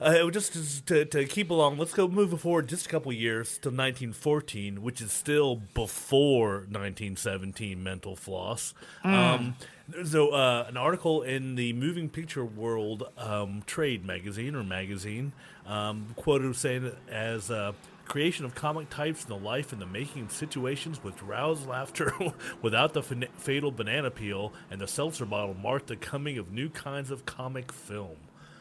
[0.00, 3.68] Uh, just to, to, keep along, let's go move forward just a couple years to
[3.68, 8.74] 1914, which is still before 1917 mental floss.
[9.02, 9.56] Um,
[10.04, 15.32] so, uh, an article in the Moving Picture World um, Trade magazine or magazine
[15.66, 17.72] um, quoted saying as uh,
[18.08, 22.12] creation of comic types in the life and the making of situations which rouse laughter
[22.62, 26.68] without the fin- fatal banana peel and the seltzer bottle marked the coming of new
[26.68, 28.16] kinds of comic film.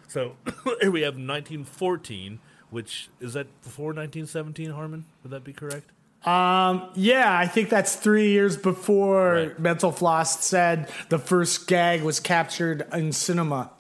[0.08, 0.36] So
[0.82, 5.06] here we have 1914, which is that before 1917, Harmon?
[5.24, 5.90] Would that be correct?
[6.26, 9.60] Um, Yeah, I think that's three years before Right.
[9.60, 13.72] Mental Floss said the first gag was captured in cinema.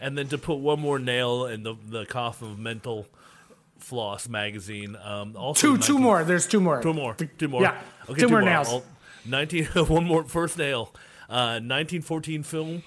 [0.00, 3.06] And then to put one more nail in the the coffin of Mental
[3.86, 6.24] Floss magazine, um, also Two, 19 two more.
[6.24, 6.82] There's two more.
[6.82, 8.68] two more, two more, Yeah, Okay, two more nails.
[8.68, 8.82] I'll-
[9.24, 10.92] 19, one more first nail.
[11.28, 12.82] Uh, 1914 film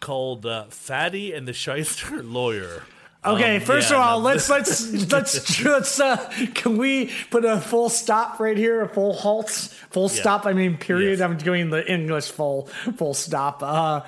[0.00, 2.82] called uh, Fatty and the Shyster Lawyer.
[3.24, 6.16] Okay, Um, first yeah, of all, no, let's let's let's let's uh,
[6.54, 10.44] can we put a full stop right here, a full halt, full stop.
[10.44, 11.20] I mean, period.
[11.20, 11.30] Yes.
[11.30, 13.62] I'm doing the English full full stop.
[13.62, 14.00] Uh,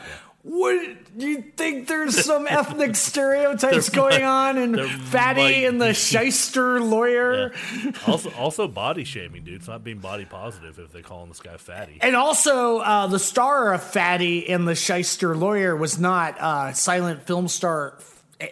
[0.46, 1.88] what do you think?
[1.88, 5.94] There's some ethnic stereotypes going on, and fatty and the be.
[5.94, 7.52] shyster lawyer.
[8.06, 9.54] also, also body shaming, dude.
[9.54, 11.98] It's not being body positive if they calling this guy fatty.
[12.02, 17.22] And also, uh, the star of Fatty and the Shyster Lawyer was not uh, silent
[17.26, 17.98] film star
[18.38, 18.48] eh,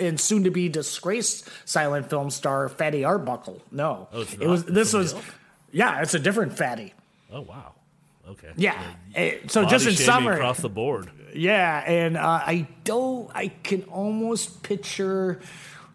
[0.00, 3.60] and soon to be disgraced silent film star Fatty Arbuckle.
[3.70, 4.64] No, Oh, it was.
[4.64, 5.12] This was.
[5.12, 5.24] else?
[5.72, 6.94] Yeah, it's a different Fatty.
[7.30, 7.74] Oh wow.
[8.30, 8.50] Okay.
[8.56, 8.80] Yeah.
[9.14, 11.10] eh, So Body just in shaming summary, across the board.
[11.34, 13.30] Yeah, and uh, I don't.
[13.34, 15.40] I can almost picture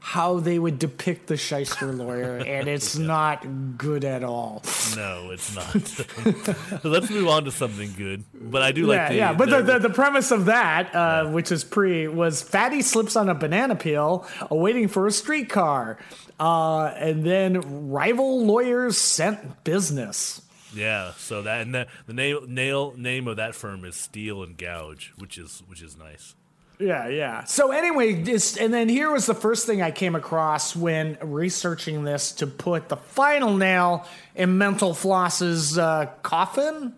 [0.02, 4.64] how they would depict the shyster lawyer, and it's not good at all.
[4.96, 5.66] No, it's not.
[6.82, 8.24] so let's move on to something good.
[8.34, 9.34] But I do like yeah, the yeah.
[9.34, 13.30] But the, the- the, premise of that, uh, which is pre, was Fatty slips on
[13.30, 15.98] a banana peel, uh, waiting for a streetcar,
[16.40, 20.42] uh, and then rival lawyers sent business.
[20.74, 21.14] Yeah.
[21.18, 25.14] So that and the, the name nail name of that firm is Steel and Gouge,
[25.18, 26.36] which is which is nice.
[26.80, 27.44] Yeah, yeah.
[27.44, 32.06] So anyway, this and then here was the first thing I came across when researching
[32.06, 36.94] this to put the final nail in Mental Floss's uh, coffin.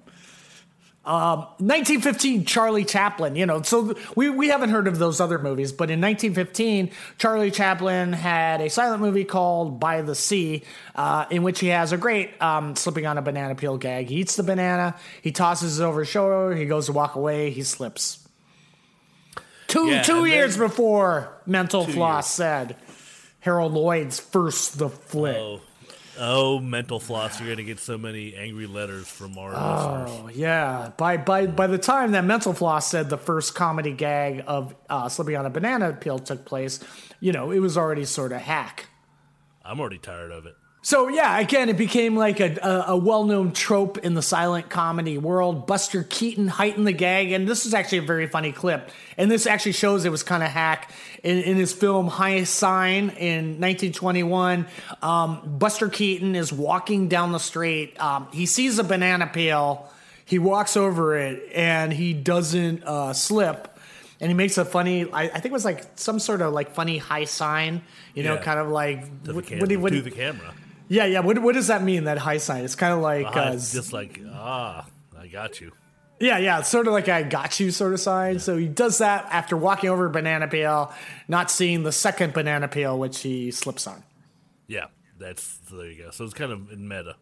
[1.03, 3.35] Um, 1915, Charlie Chaplin.
[3.35, 7.49] You know, so we we haven't heard of those other movies, but in 1915, Charlie
[7.49, 10.61] Chaplin had a silent movie called By the Sea,
[10.95, 14.09] uh, in which he has a great um, slipping on a banana peel gag.
[14.09, 17.49] He eats the banana, he tosses it over his shoulder, he goes to walk away,
[17.49, 18.19] he slips.
[19.67, 22.35] Two Yeah, two years then- before Mental Floss years.
[22.35, 22.75] said
[23.39, 25.37] Harold Lloyd's first the flip.
[25.37, 25.61] Oh,
[26.19, 27.39] oh, mental floss!
[27.39, 30.19] You're gonna get so many angry letters from our listeners.
[30.23, 30.91] Oh yeah.
[30.97, 35.09] By by by the time that Mental Floss said the first comedy gag of uh,
[35.09, 36.79] slipping on a banana peel took place,
[37.19, 38.87] you know, it was already sort of hack.
[39.63, 40.55] I'm already tired of it.
[40.83, 45.15] So yeah, again, it became like a, a, a well-known trope in the silent comedy
[45.19, 45.67] world.
[45.67, 48.89] Buster Keaton heightened the gag, and this is actually a very funny clip.
[49.15, 50.91] And this actually shows it was kind of hack
[51.23, 54.65] in, in his film High Sign in 1921.
[55.03, 57.99] Um, Buster Keaton is walking down the street.
[58.01, 59.87] Um, he sees a banana peel.
[60.25, 63.67] He walks over it, and he doesn't uh, slip.
[64.19, 66.71] And he makes a funny, I, I think it was like some sort of like
[66.73, 67.81] funny high sign,
[68.15, 68.41] you know, Yeah.
[68.41, 70.53] kind of like what- what what do to the camera.
[70.91, 71.21] Yeah, yeah.
[71.21, 72.03] What, what does that mean?
[72.03, 72.65] That high sign?
[72.65, 74.85] It's kind of like, Ah, uh, it's just like ah,
[75.17, 75.71] I got you.
[76.19, 76.59] yeah, yeah.
[76.59, 78.39] It's sort of like a got you sort of sign.
[78.39, 80.93] So he does that after walking over a banana peel,
[81.29, 84.03] not seeing the second banana peel, which he slips on.
[84.67, 86.11] Yeah, that's there you go.
[86.11, 87.15] So it's kind of in meta.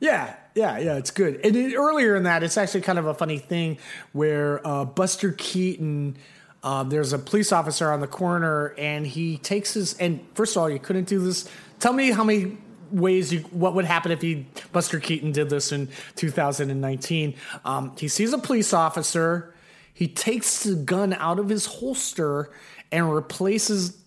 [0.00, 0.96] Yeah, yeah, yeah.
[0.96, 1.40] It's good.
[1.44, 3.78] And it, earlier in that, it's actually kind of a funny thing
[4.12, 6.16] where uh, Buster Keaton.
[6.62, 9.98] Uh, there's a police officer on the corner, and he takes his.
[9.98, 11.46] And first of all, you couldn't do this.
[11.84, 12.56] Tell me how many
[12.90, 13.40] ways you.
[13.50, 17.34] What would happen if he Buster Keaton did this in 2019?
[17.62, 19.52] Um, he sees a police officer.
[19.92, 22.50] He takes the gun out of his holster
[22.90, 23.98] and replaces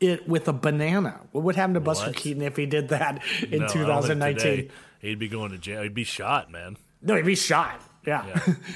[0.00, 1.20] it with a banana.
[1.30, 2.16] What would happen to Buster What?
[2.16, 4.36] Keaton if he did that in No, I don't think 2019?
[4.36, 5.84] today He'd be going to jail.
[5.84, 6.78] He'd be shot, man.
[7.00, 7.80] No, he'd be shot.
[8.06, 8.24] Yeah.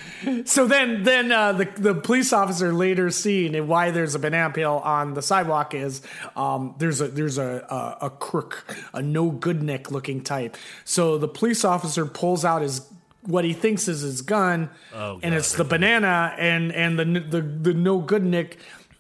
[0.45, 4.83] so then, then uh, the the police officer later seen why there's a banana peel
[4.85, 6.03] on the sidewalk is
[6.37, 10.57] um, there's a there's a, a a crook, a no good Nick looking type.
[10.85, 12.87] So the police officer pulls out his
[13.23, 17.41] what he thinks is his gun, Oh, and it's the banana, and and the the
[17.41, 18.59] the no good Nick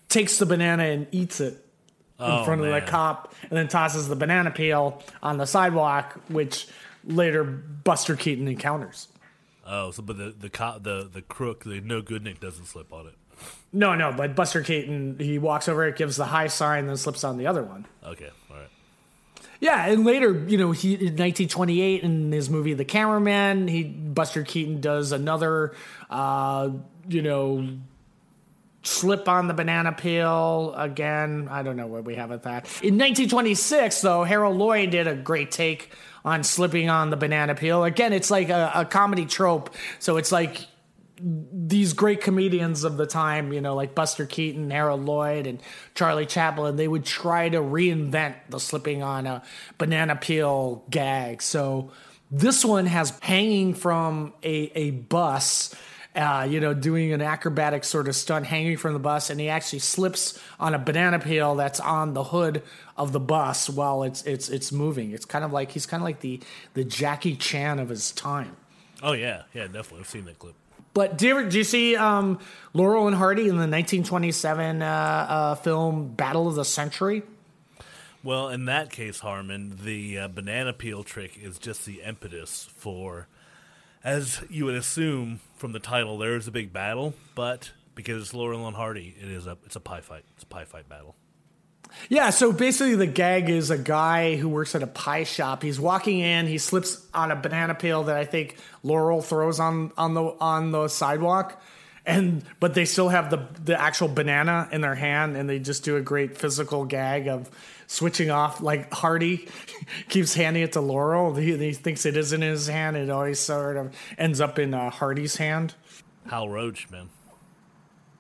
[0.08, 1.60] takes the banana and eats it in
[2.26, 2.82] Oh, front of man.
[2.82, 6.66] the cop, and then tosses the banana peel on the sidewalk, which
[7.04, 9.08] later Buster Keaton encounters.
[9.66, 12.92] Oh, so but the the co- the the crook, the no good Nick doesn't slip
[12.92, 13.14] on it.
[13.72, 17.24] No, no, but Buster Keaton, he walks over it, gives the high sign, then slips
[17.24, 17.87] on the other one.
[18.05, 18.68] Okay, all right.
[19.61, 24.42] Yeah, and later, you know, he in 1928 in his movie The Cameraman, he Buster
[24.44, 25.74] Keaton does another,
[26.11, 26.70] uh,
[27.09, 27.68] you know,
[28.83, 31.48] slip on the banana peel again.
[31.50, 32.66] I don't know what we have at that.
[32.83, 35.90] In 1926, though, Harold Lloyd did a great take
[36.24, 37.84] on slipping on the banana peel.
[37.84, 40.66] Again, it's like a, a comedy trope, so it's like
[41.20, 45.60] these great comedians of the time, you know, like Buster Keaton, Harold Lloyd, and
[45.94, 49.42] Charlie Chaplin, they would try to reinvent the slipping on a
[49.78, 51.40] banana peel gag.
[51.40, 51.92] So
[52.30, 55.74] this one has hanging from a, a bus,
[56.14, 59.48] uh, you know, doing an acrobatic sort of stunt hanging from the bus, and he
[59.48, 62.62] actually slips on a banana peel that's on the hood
[62.96, 65.11] of the bus while it's it's it's moving.
[65.11, 66.40] It's kind of like he's kind of like the
[66.74, 68.57] the Jackie Chan of his time.
[69.03, 70.00] Oh yeah, yeah, definitely.
[70.00, 70.55] I've seen that clip.
[70.94, 72.38] But do you, do you see um,
[72.72, 77.24] Laurel and Hardy in the 1927 uh, uh, film Battle of the Century?
[78.22, 83.27] Well, in that case, Harmon, the uh, banana peel trick is just the impetus for,
[84.04, 88.34] as you would assume from the title, there is a big battle, but because it's
[88.34, 90.24] Laurel and Hardy, it is a it's a pie fight.
[90.34, 91.16] It's a pie fight battle.
[92.08, 95.62] Yeah, so basically the gag is a guy who works at a pie shop.
[95.62, 99.92] He's walking in, he slips on a banana peel that I think Laurel throws on
[99.96, 101.62] on the on the sidewalk,
[102.05, 105.84] and but they still have the the actual banana in their hand, and they just
[105.84, 107.48] do a great physical gag of
[107.87, 108.61] switching off.
[108.61, 109.49] Like Hardy
[110.09, 111.35] keeps handing it to Laurel.
[111.35, 112.97] He, he thinks it isn't in his hand.
[112.97, 115.74] It always sort of ends up in uh, Hardy's hand.
[116.28, 117.11] Hal Roach, man.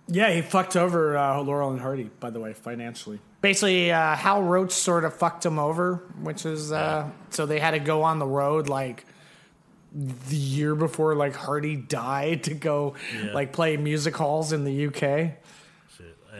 [0.06, 3.20] Yeah, he fucked over uh, Laurel and Hardy, by the way, financially.
[3.40, 7.70] Basically, uh, Hal Roach sort of fucked him over, which is uh, so they had
[7.72, 9.06] to go on the road like
[9.94, 13.32] the year before like Hardy died to go Yeah.
[13.32, 15.36] like play music halls in the UK.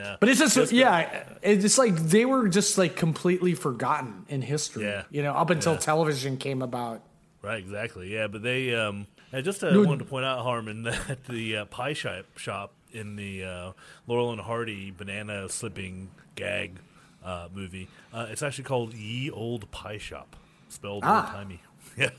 [0.04, 0.16] Yeah.
[0.20, 4.84] But it's just, yeah, it's like they were just like completely forgotten in history.
[4.84, 5.04] Yeah.
[5.10, 5.78] You know, up until Yeah.
[5.78, 7.00] television came about.
[7.42, 8.12] Right, exactly.
[8.12, 11.56] Yeah, but they um and just uh, No- wanted to point out Harmon that the
[11.58, 13.72] uh, pie shop shop in the uh,
[14.06, 16.78] Laurel and Hardy banana slipping gag
[17.24, 17.88] uh, movie.
[18.12, 20.36] Uh, it's actually called Ye Old Pie Shop,
[20.68, 21.24] spelled Ah.
[21.26, 21.60] old timey.
[21.98, 22.10] Yeah,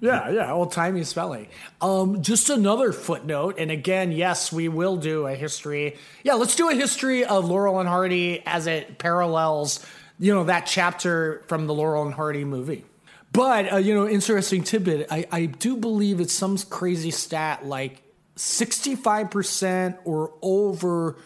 [0.00, 1.46] Yeah, yeah, old timey spelling.
[1.80, 5.96] Um, just another footnote, and again, yes, we will do a history.
[6.24, 9.84] Yeah, let's do a history of Laurel and Hardy as it parallels,
[10.18, 12.84] you know, that chapter from the Laurel and Hardy movie.
[13.32, 15.06] But uh, you know, interesting tidbit.
[15.10, 18.02] I, I do believe it's some crazy stat like
[18.36, 21.16] sixty-five percent or over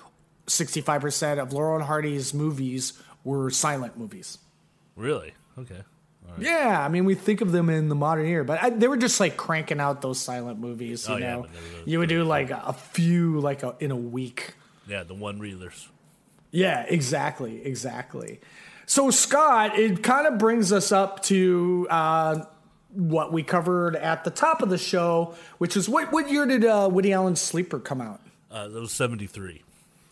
[0.47, 2.92] sixty-five percent of Laurel and Hardy's movies
[3.24, 4.38] were silent movies.
[4.94, 5.32] really?
[5.59, 5.82] Okay.
[6.39, 8.97] Yeah, I mean, we think of them in the modern era, but I, they were
[8.97, 11.07] just like cranking out those silent movies.
[11.09, 11.47] You Oh, know,
[11.84, 14.55] they you would do like a few, like a, in a week.
[14.89, 15.89] Yeah, the one reelers.
[16.51, 18.41] Yeah, exactly, exactly.
[18.87, 22.45] So Scott, it kind of brings us up to uh,
[22.93, 26.64] what we covered at the top of the show, which is what what year did
[26.64, 28.20] uh, Woody Allen's Sleeper come out?
[28.51, 29.62] Uh, that was seventy three.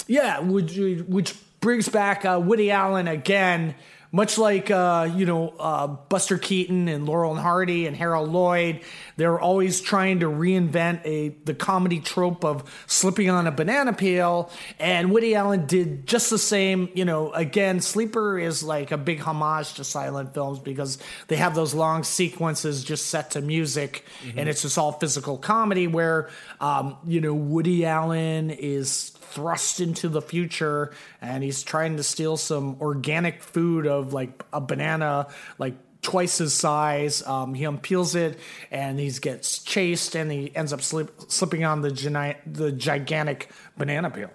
[0.07, 3.75] Yeah, which which brings back uh, Woody Allen again,
[4.15, 8.81] much like uh, you know uh, Buster Keaton and Laurel and Hardy and Harold Lloyd.
[9.17, 14.53] They're always trying to reinvent a the comedy trope of slipping on a banana peel,
[14.79, 16.91] and Woody Allen did just the same.
[16.95, 21.57] You know, again, Sleeper is like a big homage to silent films because they have
[21.57, 24.05] those long sequences just set to music,
[24.37, 30.09] and it's just all physical comedy where um, you know Woody Allen is thrust into
[30.09, 35.27] the future and he's trying to steal some organic food of like a banana
[35.59, 37.27] like twice his size.
[37.27, 38.39] Um, he unpeels it
[38.71, 43.51] and he gets chased and he ends up slip, slipping on the, geni- the gigantic
[43.77, 44.31] banana peel.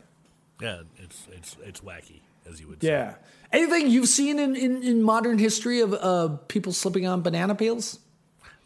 [0.61, 2.19] Yeah, it's it's it's wacky
[2.49, 2.89] as you would say.
[2.89, 3.15] yeah.
[3.53, 7.99] Anything you've seen in, in, in modern history of uh, people slipping on banana peels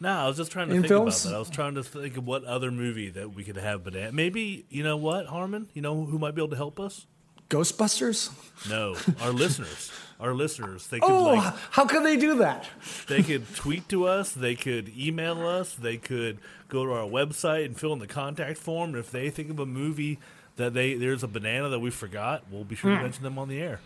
[0.00, 1.24] No, I was just trying to In think films?
[1.24, 1.36] about that.
[1.36, 4.12] I was trying to think of what other movie that we could have banana.
[4.12, 5.68] Maybe you know what, Harmon?
[5.72, 7.06] You know who might be able to help us?
[7.50, 8.30] ghostbusters
[8.68, 9.92] No, our listeners.
[10.18, 10.86] Our listeners.
[10.88, 12.66] They could oh like how can they do that
[13.08, 14.32] they could tweet to us.
[14.32, 15.74] They could email us.
[15.74, 16.38] They could
[16.68, 18.90] go to our website and fill in the contact form.
[18.90, 20.18] And if they think of a movie
[20.56, 22.96] that they there's a banana that we forgot, we'll be sure Hmm.
[22.98, 23.80] to mention them on the air.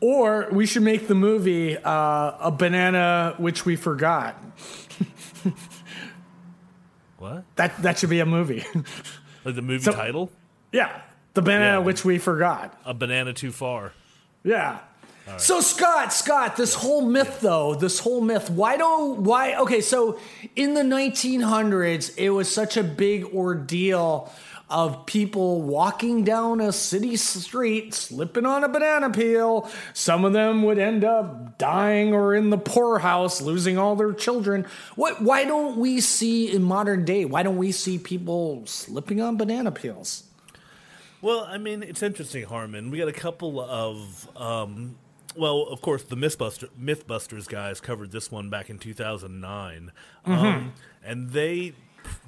[0.00, 4.34] Or we should make the movie uh, a banana which we forgot.
[7.18, 7.44] What?
[7.56, 8.64] That that should be a movie.
[9.44, 10.30] Like the movie So- title?
[10.72, 11.00] yeah,
[11.34, 11.84] the banana Yeah.
[11.84, 12.78] which we forgot.
[12.84, 13.92] A banana too far.
[14.44, 14.78] Yeah.
[15.38, 20.18] So Scott, Scott, this whole myth though, this whole myth, why don't why okay, so
[20.56, 24.32] in the 1900s it was such a big ordeal
[24.70, 29.68] of people walking down a city street slipping on a banana peel.
[29.92, 34.66] Some of them would end up dying or in the poorhouse losing all their children.
[34.94, 39.36] What why don't we see in modern day, why don't we see people slipping on
[39.36, 40.24] banana peels?
[41.22, 42.90] Well, I mean, it's interesting, Harmon.
[42.90, 44.96] We got a couple of, um,
[45.36, 49.92] well, of course, the Mythbuster, MythBusters guys covered this one back in 2009,
[50.24, 50.72] um,
[51.04, 51.74] and they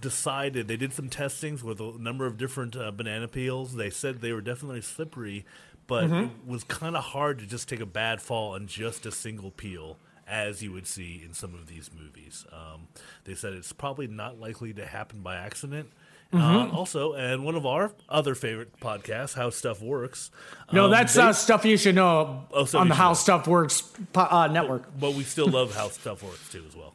[0.02, 3.76] decided they did some testings with a number of different uh, banana peels.
[3.76, 5.46] They said they were definitely slippery,
[5.86, 9.10] but it was kind of hard to just take a bad fall on just a
[9.12, 9.96] single peel.
[10.28, 12.86] As you would see in some of these movies, um,
[13.24, 15.90] they said it's probably not likely to happen by accident.
[16.34, 20.30] Uh, also, and one of our other favorite podcasts, How Stuff Works.
[20.72, 23.14] No, um, that's they- uh, stuff you should know Oh, stuff on the How know.
[23.14, 23.82] Stuff Works
[24.14, 24.98] po- uh, network.
[24.98, 26.94] but we still love How Stuff Works too, as well.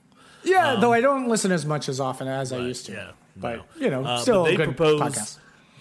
[0.50, 2.93] Yeah, though I don't listen as much as often as I used to.
[2.93, 3.64] Yeah, but no.
[3.86, 5.38] you know, Uh, still they a good propose podcast.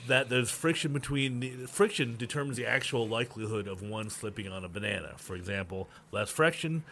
[0.09, 4.69] that there's friction between the friction determines the actual likelihood of one slipping on a
[4.69, 5.12] banana.
[5.17, 6.85] For example, less friction,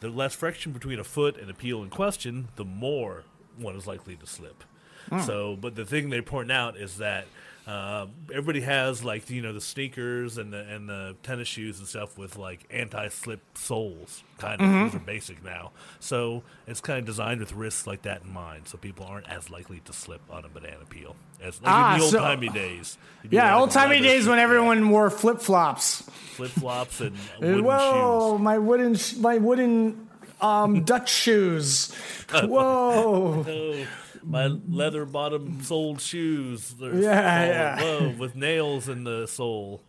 [0.00, 3.24] the less friction between a foot and a peel in question, the more
[3.56, 4.64] one is likely to slip.
[5.08, 5.20] Hmm.
[5.20, 7.26] So, but the thing they point out is that
[7.70, 11.86] Uh, everybody has like you know the sneakers and the and the tennis shoes and
[11.86, 14.24] stuff with like anti-slip soles.
[14.38, 14.84] Kind of Mm-hmm.
[14.86, 18.66] those are basic now, so it's kind of designed with risks like that in mind,
[18.66, 22.00] so people aren't as likely to slip on a banana peel as like Ah, in
[22.00, 22.98] the so- old timey days.
[23.30, 26.02] Yeah, like, old timey days when everyone wore flip flops.
[26.34, 28.42] flip flops and wooden Whoa, shoes.
[28.42, 30.08] my wooden, my wooden
[30.40, 31.94] um, Dutch shoes.
[32.32, 33.84] Whoa.
[34.22, 36.74] My leather bottom soled shoes.
[36.74, 37.82] They're Yeah, yeah.
[37.82, 39.82] low with nails in the sole.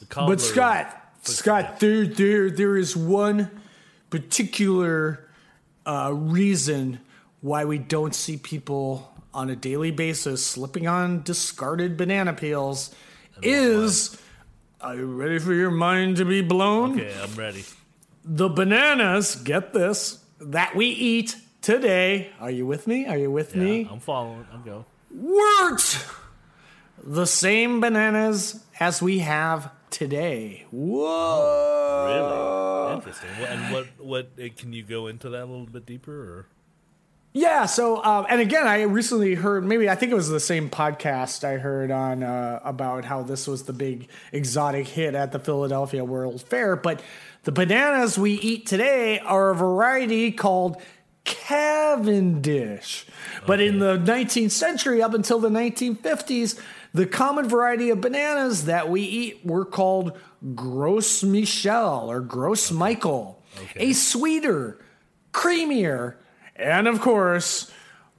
[0.00, 3.50] The But Scott, Scott, there, there, there is one
[4.10, 5.28] particular
[5.86, 7.00] uh, reason
[7.40, 12.94] why we don't see people on a daily basis slipping on discarded banana peels.
[13.42, 14.16] Is
[14.80, 17.00] are you ready for your mind to be blown?
[17.00, 17.64] Okay, I'm ready.
[18.24, 22.30] The bananas, get this, that we eat today.
[22.40, 23.06] Are you with me?
[23.06, 23.88] Are you with me?
[23.90, 24.46] I'm following.
[24.52, 24.84] I'm going.
[25.10, 26.04] weren't
[27.02, 30.66] the same bananas as we have today.
[30.70, 32.04] Whoa.
[32.06, 33.30] Really interesting.
[33.46, 33.86] And what?
[33.98, 34.30] What?
[34.38, 36.12] uh, Can you go into that a little bit deeper?
[36.12, 36.46] Or
[37.32, 37.64] Yeah.
[37.64, 41.44] So, um, and again, I recently heard maybe I think it was the same podcast
[41.44, 46.04] I heard on uh, about how this was the big exotic hit at the Philadelphia
[46.04, 46.76] World Fair.
[46.76, 47.00] But
[47.44, 50.76] the bananas we eat today are a variety called
[51.24, 53.06] Cavendish.
[53.46, 56.60] But in the 19th century, up until the 1950s,
[56.92, 60.18] the common variety of bananas that we eat were called
[60.54, 63.42] Gros Michel or Gros Michael,
[63.76, 64.78] a sweeter,
[65.32, 66.14] creamier,
[66.56, 67.70] and of course,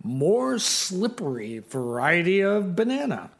[0.03, 3.31] more slippery variety of banana.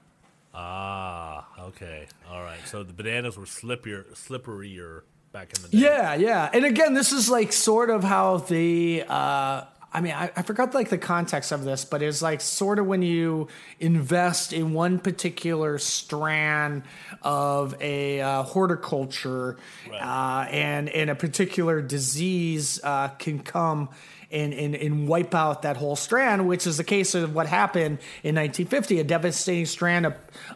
[0.53, 2.59] ah, okay, all right.
[2.65, 5.01] So the bananas were slippier, slipperier
[5.35, 5.77] back in the day.
[5.79, 6.49] Yeah, yeah.
[6.53, 10.73] And again, this is like sort of how the uh I mean, I, I forgot
[10.73, 13.47] like the context of this, but it's like sort of when you
[13.79, 16.83] invest in one particular strand
[17.21, 19.55] of a uh, horticulture,
[19.93, 23.87] uh, and and a particular disease uh, can come
[24.31, 27.99] and, and and wipe out that whole strand, which is the case of what happened
[28.21, 28.99] in 1950.
[28.99, 30.15] A devastating strand of,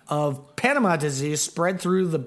[0.10, 2.20] of Panama disease spread through the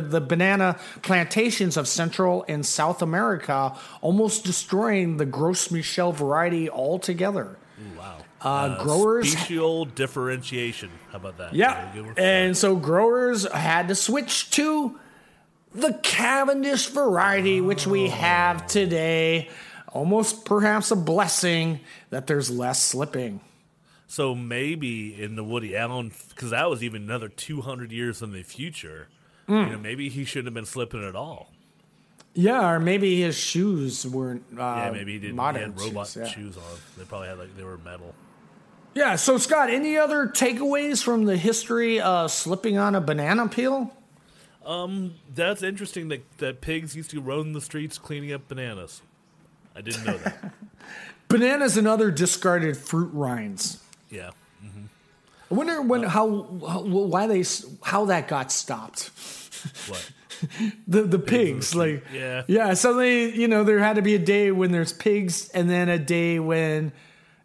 [0.00, 7.56] the banana plantations of Central and South America, almost destroying the Gros Michel variety altogether.
[7.98, 8.18] Wow.
[8.40, 10.90] Uh, growers, Special differentiation.
[11.10, 11.54] How about that?
[11.54, 14.98] yeah, and so growers had to switch to
[15.74, 19.48] the Cavendish variety, which we have today.
[19.88, 21.80] Almost perhaps a blessing
[22.10, 23.40] that there's less slipping.
[24.08, 28.42] So maybe in the Woody Allen, because that was even another 200 years in the
[28.42, 29.08] future.
[29.46, 29.52] Hmm.
[29.54, 31.50] You know, maybe he shouldn't have been slipping at all.
[32.34, 34.42] Yeah, or maybe his shoes weren't.
[34.52, 35.38] Uh, Yeah, maybe he didn't.
[35.38, 36.26] He had robot shoes, yeah.
[36.26, 36.62] shoes on.
[36.98, 38.14] They probably had like they were metal.
[38.94, 39.16] Yeah.
[39.16, 43.92] So Scott, any other takeaways from the history of slipping on a banana peel?
[44.64, 49.02] Um, That's interesting that, that pigs used to roam the streets cleaning up bananas.
[49.76, 50.52] I didn't know that.
[51.28, 53.82] Bananas and other discarded fruit rinds.
[54.10, 54.30] yeah.
[55.50, 57.44] I wonder when how, how why they
[57.82, 59.10] how that got stopped.
[59.88, 60.10] What?
[60.88, 62.42] The the pigs like Yeah.
[62.48, 62.74] yeah.
[62.74, 65.98] Suddenly you know there had to be a day when there's pigs and then a
[65.98, 66.92] day when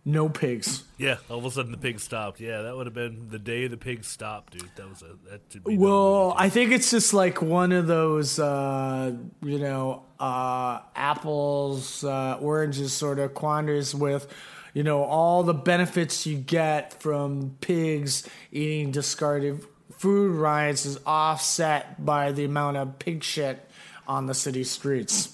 [0.05, 0.83] no pigs.
[0.97, 1.17] Yeah.
[1.29, 2.39] All of a sudden the pigs stopped.
[2.39, 4.69] Yeah, that would have been the day the pigs stopped, dude.
[4.75, 5.77] That was a that should be.
[5.77, 12.37] Well, I think it's just like one of those, uh, you know, uh, apples, uh,
[12.41, 14.27] oranges sort of quandaries with,
[14.73, 19.63] you know, all the benefits you get from pigs eating discarded
[19.97, 23.59] food rinds is offset by the amount of pig shit
[24.07, 25.29] on the city streets,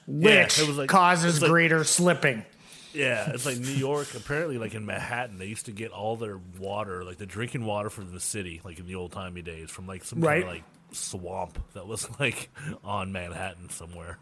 [0.08, 2.44] Yeah, which it was like- causes like- greater slipping.
[2.92, 4.14] Yeah, it's like New York.
[4.14, 7.90] Apparently, like in Manhattan, they used to get all their water, like the drinking water
[7.90, 10.64] from the city, like in the old timey days, from like some kind of like
[10.92, 12.48] swamp that was like
[12.82, 14.16] on Manhattan somewhere.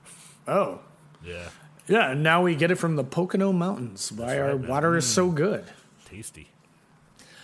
[0.49, 0.81] Oh.
[1.25, 1.49] Yeah,
[1.87, 4.11] Yeah, and now we get it from the Pocono Mountains.
[4.11, 4.69] Why our man.
[4.69, 5.65] water is so good.
[6.07, 6.49] tasty.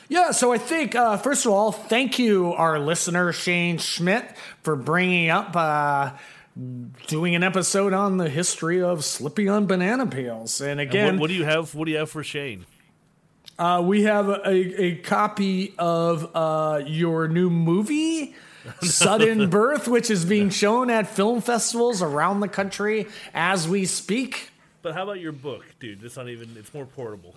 [0.09, 4.24] Yeah, so I think uh, first of all, thank you, our listener Shane Schmidt,
[4.62, 6.12] for bringing up uh,
[7.07, 10.61] doing an episode on the history of Slippy on banana peels.
[10.61, 11.74] And And again, what, what do you have?
[11.74, 12.66] What do you have for Shane?
[13.59, 14.49] uh, we have a,
[14.82, 18.34] a copy of uh, your new movie.
[18.82, 24.50] Sudden Birth, which is being shown at film festivals around the country as we speak.
[24.82, 26.02] But how about your book, dude?
[26.02, 26.56] It's not even.
[26.56, 27.34] It's more portable.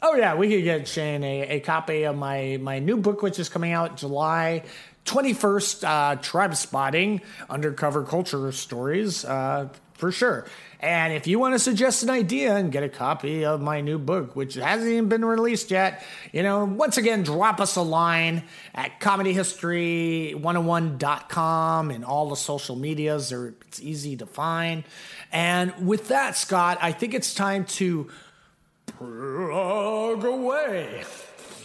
[0.00, 3.38] Oh yeah, we could get Shane a, a copy of my my new book, which
[3.38, 4.64] is coming out July
[5.04, 5.84] twenty first.
[5.84, 9.24] Uh, Tribespotting: Undercover Culture Stories.
[9.24, 9.68] Uh,
[9.98, 10.46] for sure.
[10.80, 13.98] And if you want to suggest an idea and get a copy of my new
[13.98, 18.44] book, which hasn't even been released yet, you know, once again, drop us a line
[18.76, 23.32] at comedyhistory101.com and all the social medias.
[23.32, 24.84] Are, it's easy to find.
[25.32, 28.08] And with that, Scott, I think it's time to
[28.86, 31.02] plug away.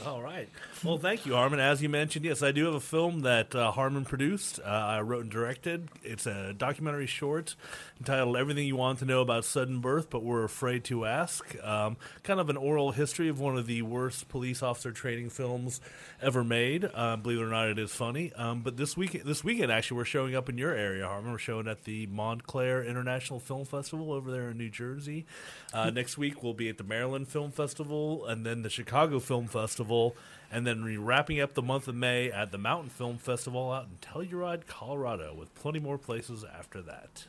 [0.07, 0.49] All right.
[0.83, 1.61] Well, thank you, Harmon.
[1.61, 4.59] As you mentioned, yes, I do have a film that uh, Harmon produced.
[4.59, 5.87] Uh, I wrote and directed.
[6.03, 7.55] It's a documentary short
[8.01, 11.95] entitled "Everything You Want to Know About Sudden Birth, But We're Afraid to Ask." Um,
[12.23, 15.79] kind of an oral history of one of the worst police officer training films
[16.21, 16.89] ever made.
[16.93, 18.33] Uh, believe it or not, it is funny.
[18.33, 21.31] Um, but this week, this weekend, actually, we're showing up in your area, Harmon.
[21.31, 25.25] We're showing at the Montclair International Film Festival over there in New Jersey.
[25.73, 29.47] Uh, next week, we'll be at the Maryland Film Festival and then the Chicago Film
[29.47, 30.13] Festival
[30.53, 33.87] and then we're wrapping up the month of May at the Mountain Film Festival out
[33.87, 37.25] in Telluride, Colorado, with plenty more places after that.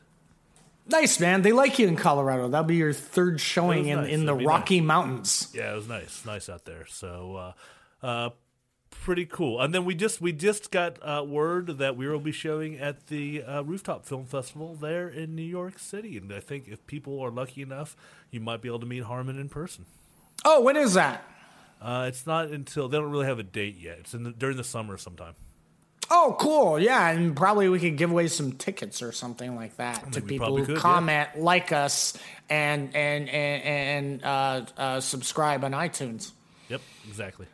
[0.87, 1.41] Nice, man.
[1.41, 2.49] They like you in Colorado.
[2.49, 4.13] That'll be your third showing in, nice.
[4.13, 5.49] in the That'd Rocky Mountains.
[5.55, 6.85] Yeah, it was nice, nice out there.
[6.87, 7.55] So,
[8.03, 8.31] uh, uh,
[8.91, 9.59] pretty cool.
[9.59, 13.07] And then we just we just got uh, word that we will be showing at
[13.07, 16.19] the uh, Rooftop Film Festival there in New York City.
[16.19, 17.97] And I think if people are lucky enough,
[18.31, 19.87] you might be able to meet Harmon in person.
[20.45, 21.25] Oh, when is that?
[21.85, 23.99] Uh, it's not until they don't really have a date yet.
[24.01, 25.35] It's in the, during the summer sometime.
[26.11, 26.81] Oh, cool.
[26.81, 30.57] Yeah, and probably we could give away some tickets or something like that to people
[30.57, 30.81] who could, yeah.
[30.81, 32.17] comment, like us,
[32.49, 36.33] and and and, and uh, uh, subscribe on iTunes.
[36.69, 37.47] Yep, exactly.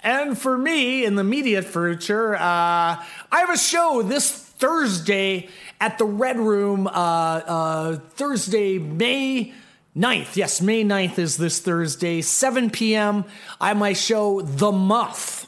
[0.00, 5.48] And for me, in the immediate future, uh, I have a show this Thursday
[5.80, 9.52] at the Red Room, uh, uh, Thursday, May
[9.96, 10.36] 9th.
[10.36, 13.24] Yes, May 9th is this Thursday, 7 p.m.
[13.58, 15.46] I have my show, The Moth,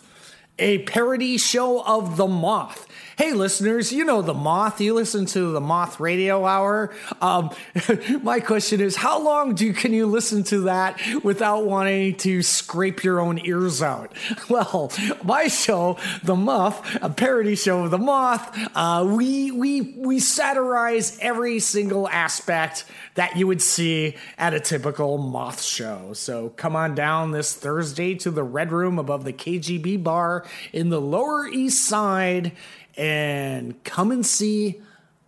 [0.59, 2.88] a parody show of The Moth.
[3.19, 4.81] Hey, listeners, you know The Moth.
[4.81, 6.95] You listen to The Moth Radio Hour.
[7.21, 7.51] Um,
[8.23, 13.03] my question is how long do can you listen to that without wanting to scrape
[13.03, 14.12] your own ears out?
[14.49, 14.93] Well,
[15.25, 21.19] my show, The Moth, a parody show of The Moth, uh, we, we, we satirize
[21.21, 26.12] every single aspect that you would see at a typical Moth show.
[26.12, 30.89] So come on down this Thursday to the Red Room above the KGB bar in
[30.89, 32.53] the Lower East Side
[32.99, 34.82] and come and see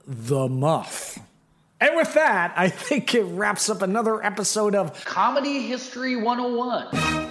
[0.06, 1.18] The Muff.
[1.80, 7.30] And with that, I think it wraps up another episode of Comedy History 101.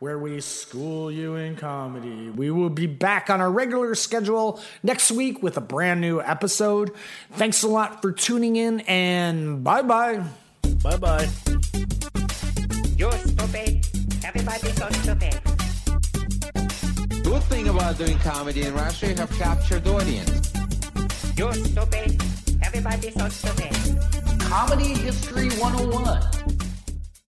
[0.00, 2.28] where we school you in comedy.
[2.30, 6.90] We will be back on our regular schedule next week with a brand new episode.
[7.34, 10.24] Thanks a lot for tuning in and bye bye.
[10.82, 11.28] Bye bye.
[12.96, 13.86] You're stupid.
[14.24, 15.41] Everybody's so stupid.
[17.22, 20.52] Good thing about doing comedy in Russia, you have captured audience.
[21.36, 22.22] You're stupid.
[22.62, 24.40] Everybody's so stupid.
[24.40, 26.41] Comedy History 101.